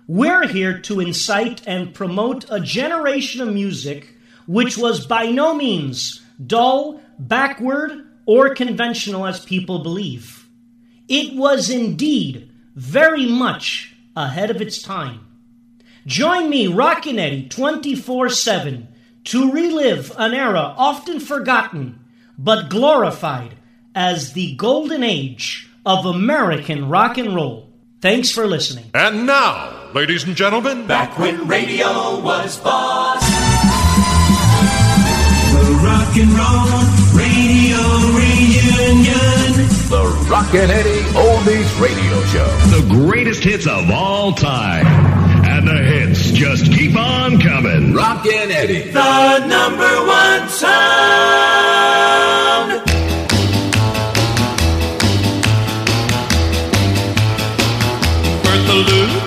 We're 0.06 0.46
here 0.46 0.78
to 0.80 1.00
incite 1.00 1.66
and 1.66 1.94
promote 1.94 2.44
a 2.50 2.60
generation 2.60 3.40
of 3.40 3.54
music 3.54 4.14
which 4.46 4.76
was 4.76 5.06
by 5.06 5.30
no 5.30 5.54
means 5.54 6.20
dull, 6.46 7.00
backward, 7.18 8.06
or 8.26 8.54
conventional 8.54 9.26
as 9.26 9.44
people 9.44 9.82
believe. 9.82 10.46
It 11.08 11.34
was 11.34 11.68
indeed 11.70 12.50
very 12.74 13.26
much 13.26 13.94
ahead 14.16 14.50
of 14.50 14.60
its 14.60 14.80
time. 14.80 15.26
Join 16.06 16.48
me, 16.48 16.66
Rockin' 16.66 17.18
Eddie, 17.18 17.48
24 17.48 18.30
7 18.30 18.88
to 19.24 19.52
relive 19.52 20.12
an 20.16 20.32
era 20.32 20.74
often 20.78 21.20
forgotten 21.20 21.98
but 22.38 22.70
glorified 22.70 23.54
as 23.94 24.32
the 24.32 24.54
golden 24.56 25.02
age 25.02 25.68
of 25.84 26.06
American 26.06 26.88
rock 26.88 27.18
and 27.18 27.34
roll. 27.34 27.68
Thanks 28.00 28.30
for 28.30 28.46
listening. 28.46 28.90
And 28.94 29.26
now, 29.26 29.90
ladies 29.92 30.24
and 30.24 30.34
gentlemen, 30.34 30.86
Back 30.86 31.18
when 31.18 31.46
radio 31.46 32.18
was 32.20 32.58
boss. 32.60 33.29
Rockin' 40.30 40.70
Eddie 40.70 41.02
Oldies 41.18 41.80
Radio 41.80 42.22
Show. 42.26 42.46
The 42.70 42.86
greatest 42.88 43.42
hits 43.42 43.66
of 43.66 43.90
all 43.90 44.32
time. 44.32 44.86
And 45.44 45.66
the 45.66 45.76
hits 45.76 46.30
just 46.30 46.66
keep 46.66 46.94
on 46.94 47.40
coming. 47.40 47.92
Rockin' 47.92 48.52
Eddie. 48.52 48.92
The 48.92 49.44
number 49.46 50.06
one 50.06 50.48
sound. 50.48 50.70
Bertha 58.44 58.72
Lou, 58.72 58.84
Bertha 58.84 58.90
Lou. 58.92 59.19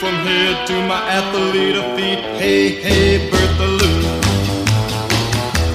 from 0.00 0.14
head 0.26 0.66
to 0.66 0.74
my 0.86 1.00
athlete 1.08 1.76
feet. 1.96 2.20
Hey, 2.40 2.68
hey, 2.86 3.30
Bertha 3.30 3.66
Lou. 3.78 3.96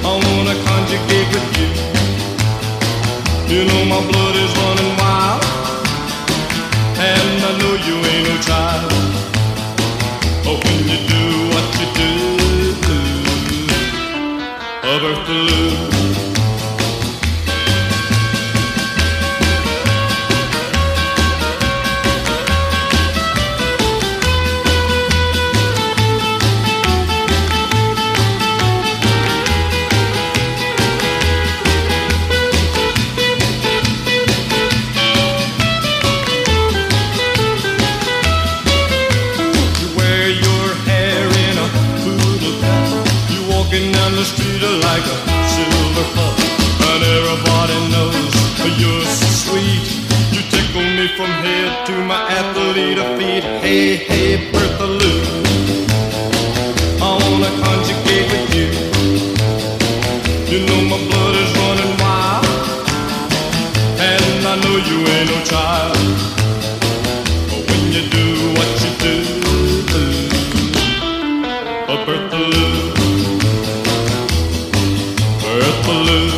I 0.05 0.11
wanna 0.25 0.55
conjugate 0.67 1.29
with 1.33 1.49
you. 1.59 1.69
You 3.51 3.61
know 3.69 3.83
my 3.85 4.01
blood 4.09 4.35
is 4.43 4.51
running 4.61 4.93
wild. 5.01 5.43
And 7.09 7.37
I 7.49 7.51
know 7.59 7.73
you 7.87 7.95
ain't 8.11 8.25
no 8.29 8.35
child. 8.49 8.91
But 10.45 10.57
when 10.63 10.79
you 10.91 10.99
do 11.15 11.23
what 11.53 11.67
you 11.79 11.87
do, 12.01 12.11
oh, 14.83 14.97
Bertha 15.01 15.37
Lou. 15.47 15.80
blue. 75.91 76.31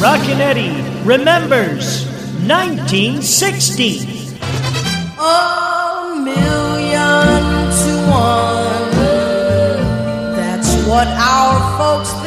Rockin' 0.00 0.40
Eddie 0.40 0.78
remembers 1.04 2.06
1960. 2.46 4.38
A 5.20 6.14
million 6.22 7.42
to 7.80 7.92
one. 8.08 8.90
That's 10.36 10.70
what 10.86 11.08
our 11.08 11.58
folks 11.78 12.17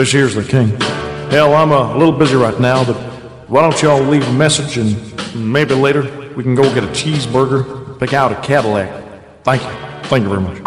This 0.00 0.12
here's 0.12 0.34
the 0.34 0.42
king. 0.42 0.68
Hell, 1.30 1.52
I'm 1.52 1.72
a 1.72 1.94
little 1.94 2.16
busy 2.18 2.34
right 2.34 2.58
now, 2.58 2.82
but 2.86 2.96
why 3.50 3.60
don't 3.60 3.82
y'all 3.82 4.02
leave 4.02 4.26
a 4.26 4.32
message 4.32 4.78
and 4.78 4.96
maybe 5.34 5.74
later 5.74 6.32
we 6.34 6.42
can 6.42 6.54
go 6.54 6.62
get 6.72 6.84
a 6.84 6.86
cheeseburger, 6.86 8.00
pick 8.00 8.14
out 8.14 8.32
a 8.32 8.36
Cadillac. 8.36 8.88
Thank 9.44 9.62
you. 9.62 9.68
Thank 10.08 10.22
you 10.22 10.30
very 10.30 10.40
much. 10.40 10.62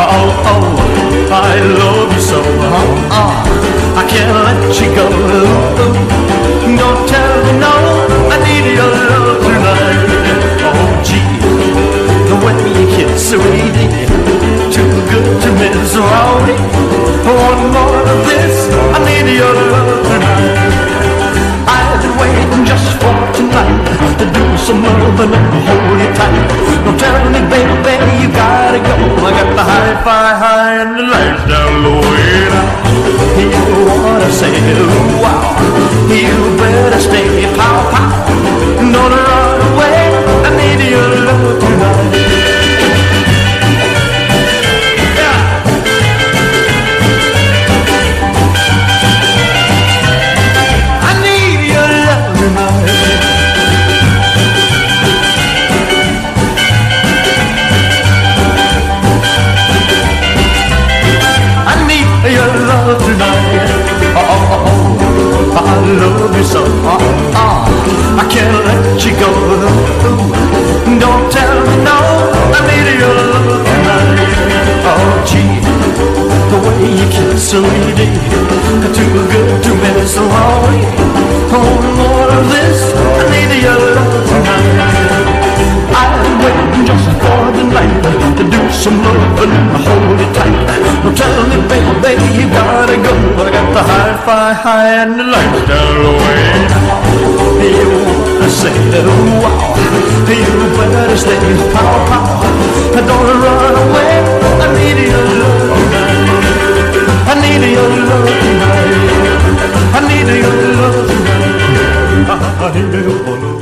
Oh, 0.00 0.32
oh, 0.46 1.28
I 1.30 1.60
love 1.60 2.14
you 2.14 2.20
so. 2.22 2.40
Oh, 2.40 3.34
I 3.98 4.08
can't 4.08 4.32
let 4.32 4.80
you 4.80 4.94
go. 6.14 6.17
I 19.38 19.40
your 19.40 19.54
love 19.54 20.02
tonight. 20.02 20.58
I've 21.70 22.02
been 22.02 22.10
waiting 22.18 22.66
just 22.66 22.90
for 22.98 23.14
tonight 23.38 23.86
to 24.18 24.26
do 24.34 24.44
some 24.58 24.82
loving 24.82 25.30
and 25.30 25.54
hold 25.62 26.00
you 26.02 26.10
tight. 26.18 26.42
Don't 26.82 26.98
tell 26.98 27.22
me, 27.30 27.38
baby, 27.46 27.70
baby, 27.86 28.10
you 28.18 28.28
gotta 28.34 28.82
go. 28.82 28.98
I 28.98 29.30
got 29.38 29.50
the 29.54 29.62
hi-fi 29.62 30.34
high 30.42 30.82
and 30.82 30.98
the 30.98 31.04
lights 31.06 31.44
down 31.46 31.70
low. 31.86 32.02
And 33.38 33.46
you 33.54 33.86
wanna 33.86 34.30
say, 34.34 34.50
wow, 35.22 35.54
you 36.10 36.34
better 36.58 36.98
stay 36.98 37.46
pow 37.54 37.78
pow. 37.94 38.10
Don't 38.90 39.14
run 39.22 39.58
away. 39.70 40.18
I 40.42 40.50
need 40.58 40.82
your 40.90 41.06
love 41.30 41.60
tonight. 41.62 42.57
Let 68.68 69.04
you 69.04 69.12
go. 69.22 69.30
Don't 71.02 71.26
tell 71.32 71.56
me 71.68 71.76
no. 71.88 71.98
I 72.56 72.60
need 72.68 72.88
your 73.00 73.14
love 73.18 73.64
tonight. 73.68 74.18
Oh, 74.90 75.08
gee, 75.28 75.60
the 76.50 76.58
way 76.64 76.80
you 76.98 77.06
kiss, 77.14 77.50
sweetie, 77.50 78.12
too 78.96 79.10
good 79.32 79.62
to 79.64 79.72
oh, 79.72 79.82
miss. 79.82 80.14
Oh, 80.18 80.28
oh, 81.56 81.70
more 82.00 82.30
of 82.38 82.44
this. 82.54 82.80
I 82.94 83.24
need 83.32 83.52
your 83.62 83.78
love 83.96 84.26
tonight. 84.30 85.07
Just 86.88 87.04
for 87.20 87.52
the 87.52 87.64
night 87.68 88.00
to 88.38 88.44
do 88.48 88.62
some 88.72 88.96
loving 89.04 89.52
and 89.52 89.76
hold 89.76 90.20
it 90.24 90.32
tight. 90.32 90.56
Don't 91.04 91.14
tell 91.14 91.36
me, 91.52 91.60
baby, 91.68 92.28
you 92.32 92.48
gotta 92.48 92.96
go. 92.96 93.12
I 93.44 93.52
got 93.52 93.68
the 93.76 93.82
hi-fi 93.84 94.52
high 94.64 95.04
and 95.04 95.20
the 95.20 95.24
lights 95.24 95.68
down 95.68 95.92
low. 96.02 96.16
You 98.40 98.48
say, 98.48 98.72
wow, 99.44 99.76
you 100.32 100.48
better 100.80 101.18
stay 101.20 101.36
pow 101.76 102.08
pow. 102.08 102.40
Don't 102.96 103.36
run 103.44 103.74
away. 103.84 104.24
I 104.64 104.66
need 104.72 104.98
your 105.12 105.28
love. 105.40 105.68
I 107.28 107.34
need 107.36 107.64
your 107.68 107.88
love 108.08 108.32
tonight. 108.40 108.96
I 109.92 110.00
need 110.08 110.30
your 110.40 110.56
love 110.80 111.04
tonight. 111.04 111.52
I 112.32 112.72
need 112.72 112.92
your 112.94 113.12
love 113.28 113.57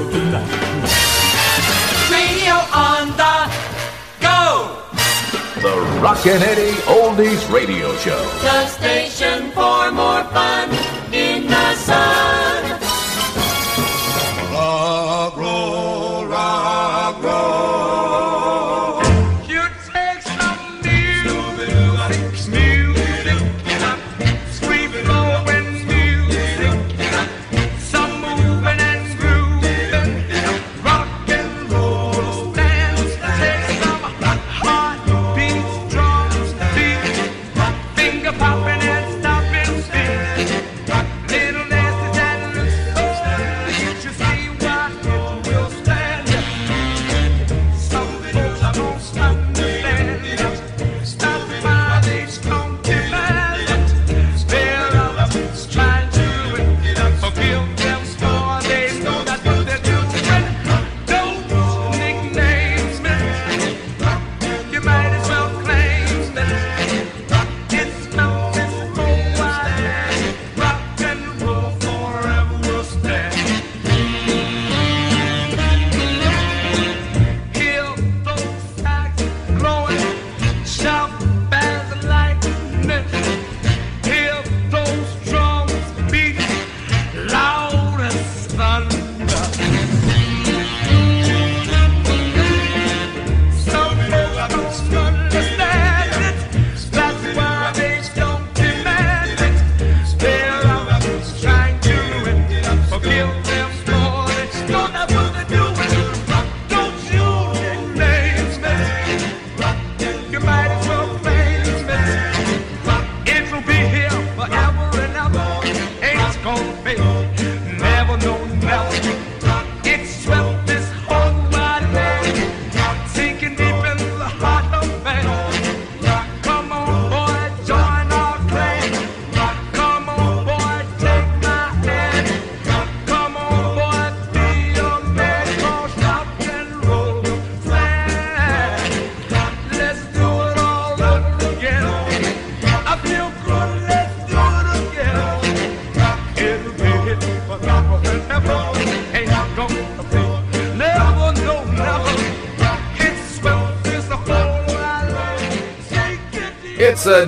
The 5.67 6.01
Rockin' 6.01 6.43
Eddie 6.43 6.79
Oldies 6.87 7.53
Radio 7.53 7.93
Show. 7.97 8.23
The 8.41 8.67
station 8.69 9.51
for 9.51 9.91
more 9.91 10.23
fun 10.31 10.71
in 11.13 11.49
the 11.49 11.75
sun. 11.75 12.26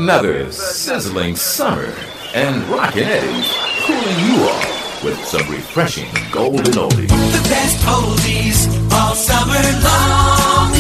Another 0.09 0.51
sizzling 0.51 1.37
summer, 1.37 1.93
and 2.33 2.65
Rockin' 2.71 3.05
Eddie's 3.05 3.53
cooling 3.83 4.19
you 4.25 4.43
off 4.49 5.05
with 5.05 5.23
some 5.23 5.47
refreshing 5.51 6.09
golden 6.33 6.65
oldies. 6.65 7.09
The 7.09 7.47
best 7.51 7.85
oldies 7.85 8.91
all 8.91 9.15
summer 9.15 9.61
long. 9.85 10.73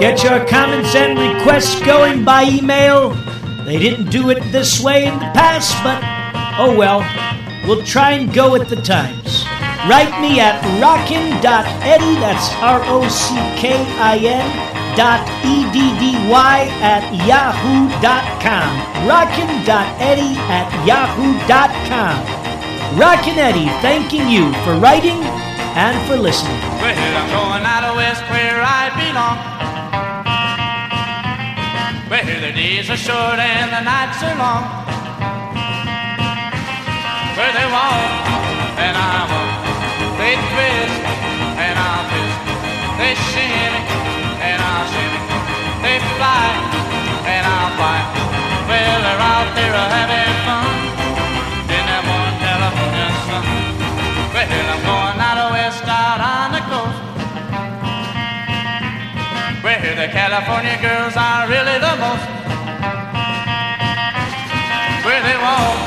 Get 0.00 0.24
your 0.24 0.42
comments 0.46 0.94
and 0.94 1.18
requests 1.18 1.84
going 1.84 2.24
by 2.24 2.44
email. 2.44 3.10
They 3.66 3.78
didn't 3.78 4.08
do 4.08 4.30
it 4.30 4.40
this 4.52 4.80
way 4.80 5.04
in 5.04 5.12
the 5.18 5.30
past, 5.34 5.74
but 5.84 6.02
oh 6.58 6.74
well. 6.74 7.00
We'll 7.68 7.84
try 7.84 8.12
and 8.12 8.32
go 8.32 8.52
with 8.52 8.70
the 8.70 8.76
times. 8.76 9.44
Write 9.86 10.18
me 10.22 10.40
at 10.40 10.64
rockin.eddie, 10.80 12.14
that's 12.20 12.54
R 12.62 12.80
O 12.86 13.06
C 13.06 13.34
K 13.60 13.84
I 14.00 14.16
N 14.16 14.65
dot 14.96 15.20
E 15.44 15.68
D 15.70 15.92
D 16.00 16.16
Y 16.26 16.58
at 16.80 17.04
yahoo.com. 17.28 18.70
Rockin.eddie 19.06 20.34
at 20.48 20.66
yahoo.com. 20.88 22.16
Rockin' 22.98 23.38
Eddie 23.38 23.68
thanking 23.84 24.26
you 24.26 24.52
for 24.64 24.72
writing 24.80 25.20
and 25.76 25.94
for 26.08 26.16
listening. 26.16 26.56
Well, 26.80 26.96
I'm 26.96 27.28
going 27.28 27.64
out 27.68 27.94
west 27.94 28.24
where 28.32 28.64
I 28.64 28.88
belong. 28.96 29.36
Where 32.08 32.40
the 32.40 32.52
days 32.56 32.88
are 32.88 32.96
short 32.96 33.38
and 33.38 33.68
the 33.68 33.82
nights 33.84 34.22
are 34.24 34.36
long. 34.40 34.64
Where 37.36 37.52
they 37.52 37.68
walk 37.68 38.08
and 38.80 38.96
I 38.96 39.28
walk. 39.28 39.52
They 40.16 40.34
twist 40.40 40.96
and 41.60 41.76
I'll 41.76 42.08
twist. 42.08 42.38
They 42.96 43.14
shimmy 43.28 44.05
and 46.16 47.44
I'll 47.44 47.72
fly. 47.76 48.00
Well, 48.68 48.98
they're 49.04 49.20
out 49.20 49.48
there 49.52 49.76
having 49.76 50.34
fun 50.46 50.66
in 51.76 51.84
that 51.88 52.02
one 52.08 52.34
California 52.40 53.08
sun. 53.26 53.44
Well, 54.32 54.68
I'm 54.72 54.82
going 54.86 55.20
out 55.20 55.52
west 55.52 55.84
out 55.84 56.20
on 56.20 56.48
the 56.56 56.62
coast. 56.72 57.00
Where 59.64 59.94
the 59.94 60.08
California 60.08 60.76
girls 60.80 61.16
are 61.16 61.48
really 61.48 61.78
the 61.78 61.94
most. 62.00 62.26
Where 65.04 65.22
they 65.22 65.36
walk 65.36 65.85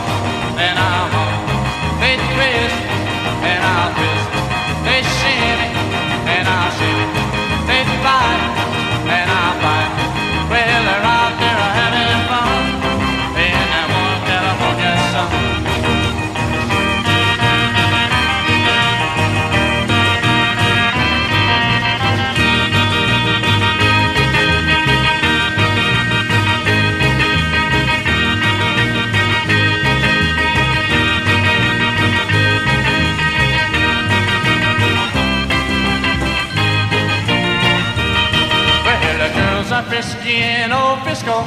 Frisco. 41.29 41.45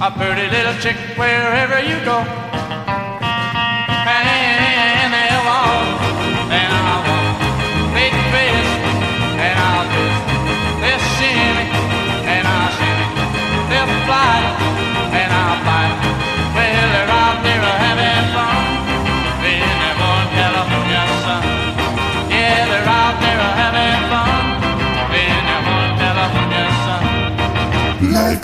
A 0.00 0.10
pretty 0.10 0.50
little 0.50 0.74
chick 0.80 0.96
wherever 1.16 1.80
you 1.80 2.04
go. 2.04 2.53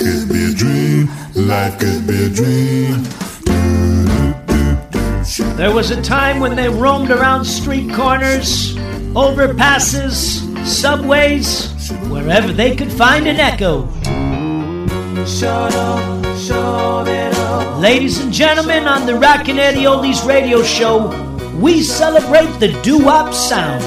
Could 0.01 0.29
be 0.31 0.51
a 0.51 0.55
dream, 0.55 1.09
life 1.35 1.79
could 1.79 2.07
be 2.07 2.25
a 2.25 2.31
dream. 2.31 3.05
There 5.57 5.75
was 5.75 5.91
a 5.91 6.01
time 6.01 6.41
when 6.41 6.57
they 6.57 6.71
roamed 6.71 7.11
around 7.11 7.45
street 7.45 7.93
corners, 7.93 8.75
overpasses, 9.13 10.41
subways, 10.67 11.71
wherever 12.09 12.51
they 12.51 12.75
could 12.75 12.91
find 12.91 13.29
an 13.29 13.37
echo. 13.37 13.83
Ladies 17.79 18.21
and 18.21 18.33
gentlemen, 18.33 18.89
on 18.89 19.05
the 19.05 19.17
Rockin' 19.17 19.59
Eddie 19.59 19.85
Oldies 19.85 20.27
radio 20.27 20.63
show, 20.63 21.11
we 21.59 21.83
celebrate 21.83 22.59
the 22.59 22.73
doo-wop 22.81 23.35
sound. 23.35 23.85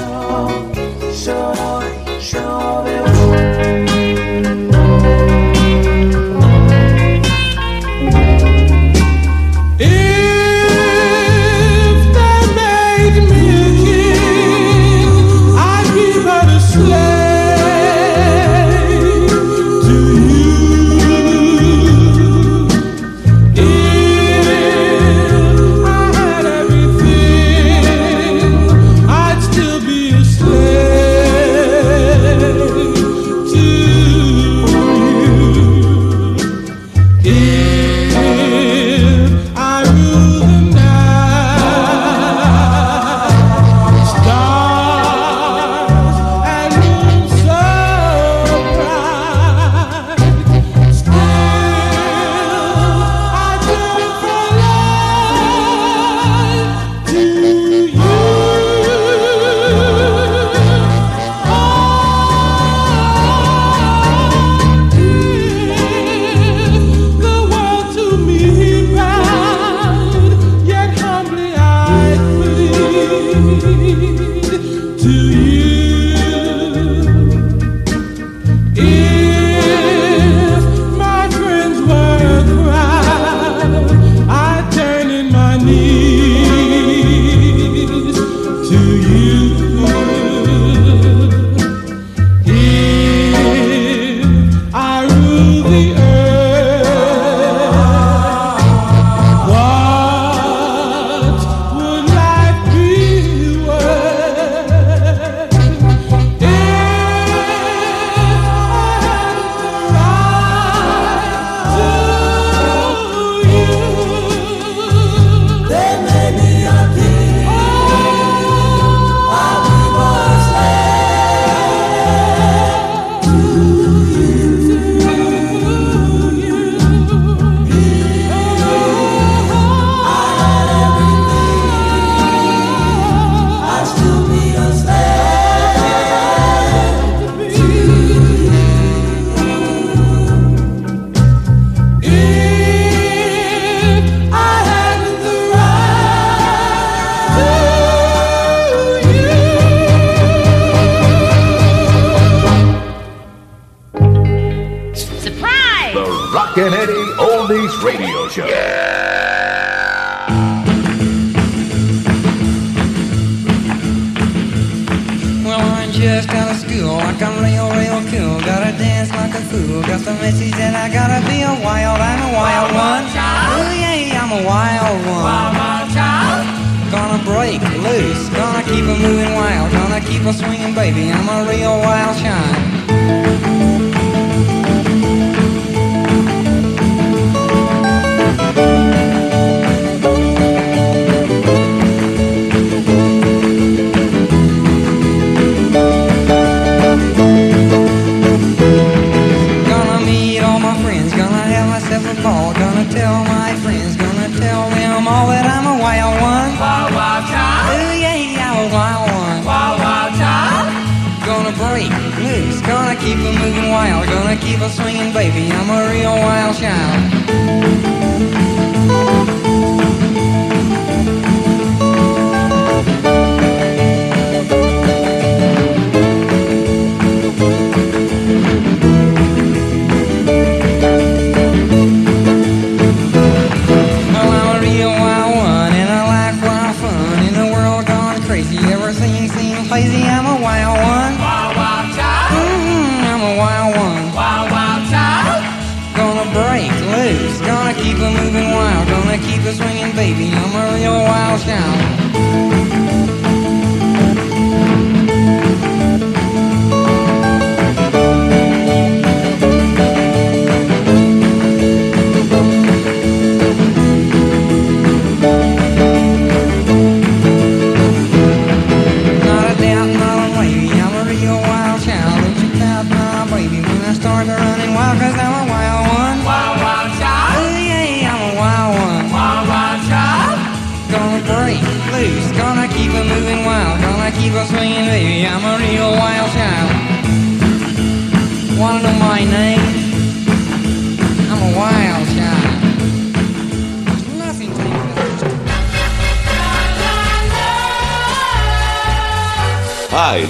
baby, 249.94 250.30
I'm 250.32 250.54
a 250.54 250.74
real 250.74 250.92
wild 250.92 251.40
scout. 251.40 252.03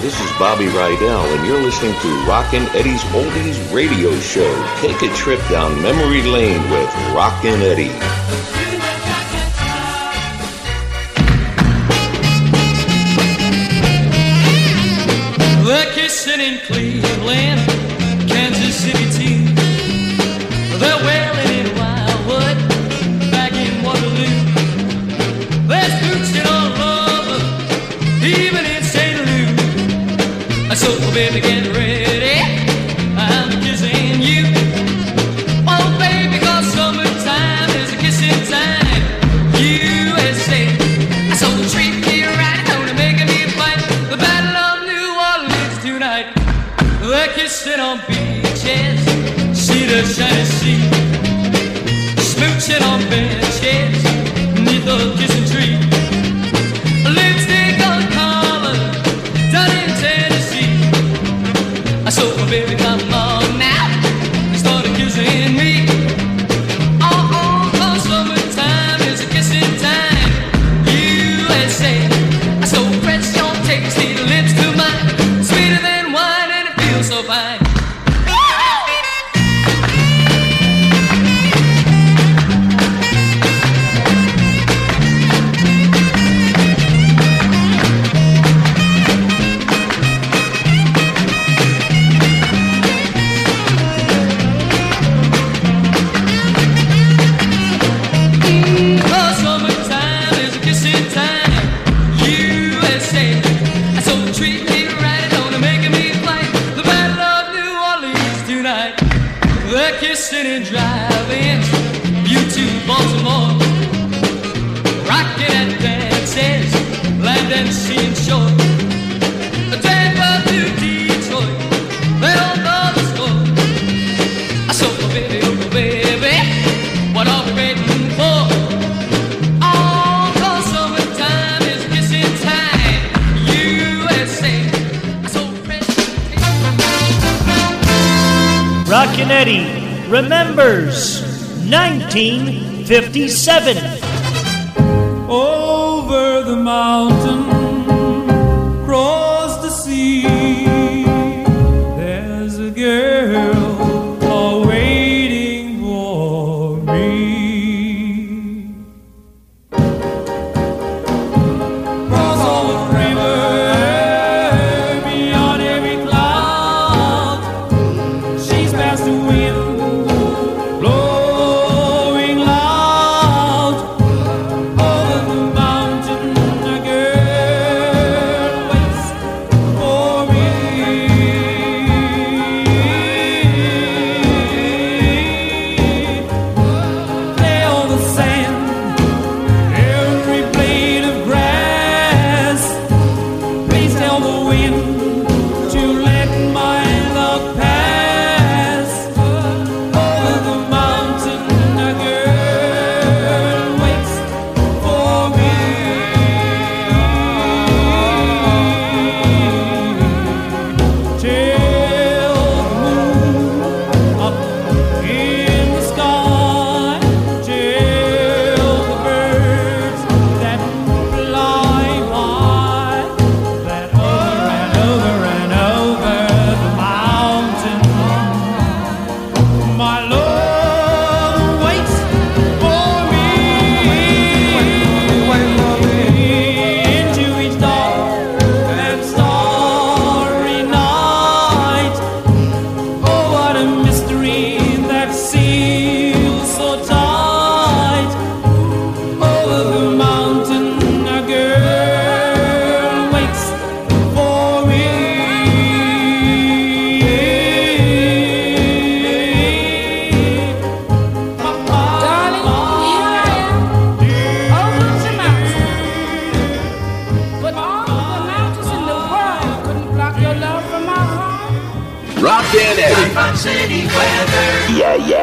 This 0.05 0.19
is 0.19 0.31
Bobby 0.37 0.65
Rydell, 0.65 1.35
and 1.35 1.47
you're 1.47 1.63
listening 1.63 1.99
to 1.99 2.25
Rockin' 2.27 2.67
Eddie's 2.75 3.01
Oldies 3.05 3.73
Radio 3.73 4.15
Show. 4.19 4.77
Take 4.79 5.01
a 5.01 5.11
trip 5.15 5.39
down 5.49 5.81
memory 5.81 6.21
lane 6.21 6.61
with 6.69 6.93
Rockin' 7.15 7.59
Eddie. 7.63 8.24
Jesse. 50.05 50.94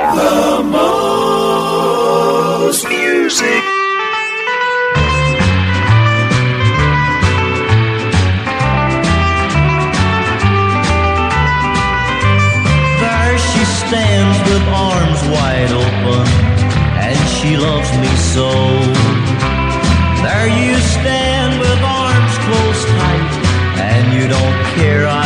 The 0.02 0.62
most 0.64 1.62
music. 2.88 3.62
There 12.98 13.38
she 13.38 13.62
stands 13.64 14.38
with 14.50 14.64
arms 14.74 15.22
wide 15.30 15.70
open, 15.70 16.26
and 16.98 17.16
she 17.28 17.56
loves 17.56 17.90
me 18.02 18.12
so. 18.34 18.50
There 20.24 20.48
you 20.48 20.74
stand 20.98 21.60
with 21.60 21.80
arms 21.80 22.34
closed 22.44 22.88
tight, 22.98 23.32
and 23.78 24.04
you 24.16 24.24
don't 24.26 24.58
care. 24.74 25.06
I 25.06 25.21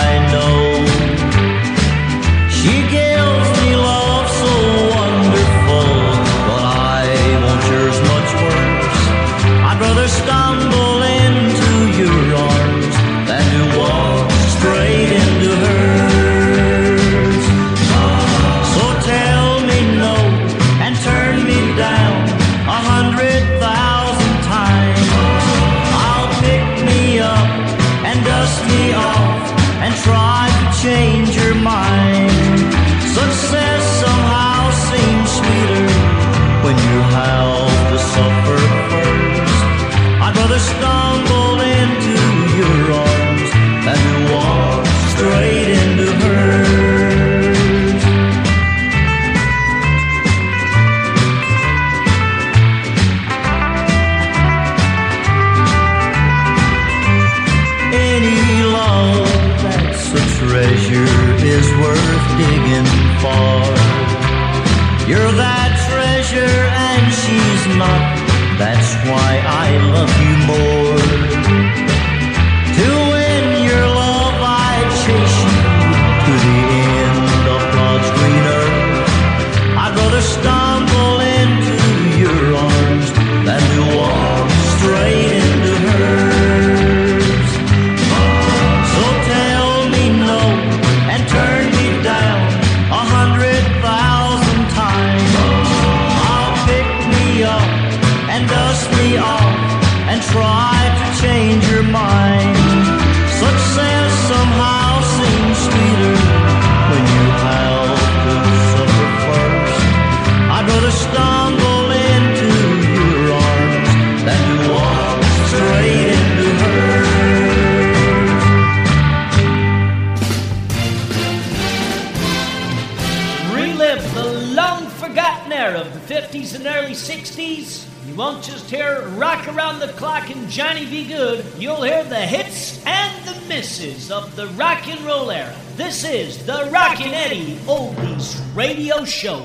the 134.37 134.47
rock 134.49 134.87
and 134.87 135.01
roll 135.01 135.31
era. 135.31 135.57
This 135.77 136.05
is 136.05 136.45
the 136.45 136.69
Rockin' 136.71 137.15
Eddie 137.15 137.57
Oldies 137.65 138.39
Radio 138.55 139.03
Show. 139.03 139.37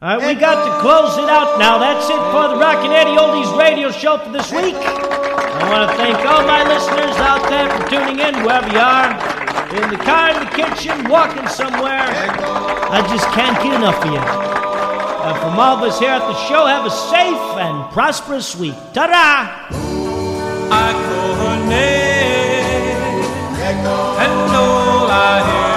All 0.00 0.16
right, 0.16 0.34
we 0.34 0.34
got 0.40 0.64
to 0.64 0.80
close 0.80 1.18
it 1.18 1.28
out 1.28 1.58
now. 1.58 1.76
That's 1.76 2.08
it 2.08 2.16
for 2.32 2.48
the 2.48 2.56
Rockin' 2.56 2.90
Eddie 2.90 3.10
Oldies 3.20 3.54
Radio 3.58 3.90
Show 3.90 4.16
for 4.16 4.30
this 4.32 4.50
week. 4.50 4.74
I 4.74 5.68
want 5.68 5.90
to 5.90 5.96
thank 5.98 6.24
all 6.24 6.46
my 6.46 6.64
listeners 6.64 7.16
out 7.20 7.46
there 7.50 7.68
for 7.68 7.86
tuning 7.90 8.18
in, 8.18 8.34
wherever 8.46 8.72
you 8.72 8.80
are 8.80 9.12
in 9.76 9.90
the 9.90 10.02
car, 10.02 10.30
in 10.30 10.40
the 10.40 10.50
kitchen, 10.56 11.10
walking 11.10 11.46
somewhere. 11.48 12.08
I 12.08 13.04
just 13.12 13.28
can't 13.36 13.62
get 13.62 13.74
enough 13.74 14.02
of 14.02 14.10
you. 14.10 14.20
And 14.20 15.38
from 15.38 15.60
all 15.60 15.76
of 15.76 15.82
us 15.82 15.98
here 15.98 16.08
at 16.08 16.20
the 16.20 16.34
show, 16.48 16.64
have 16.64 16.86
a 16.86 16.90
safe 16.90 17.60
and 17.60 17.92
prosperous 17.92 18.56
week. 18.56 18.74
Ta-da! 18.94 19.68
I 25.14 25.44
hear. 25.44 25.71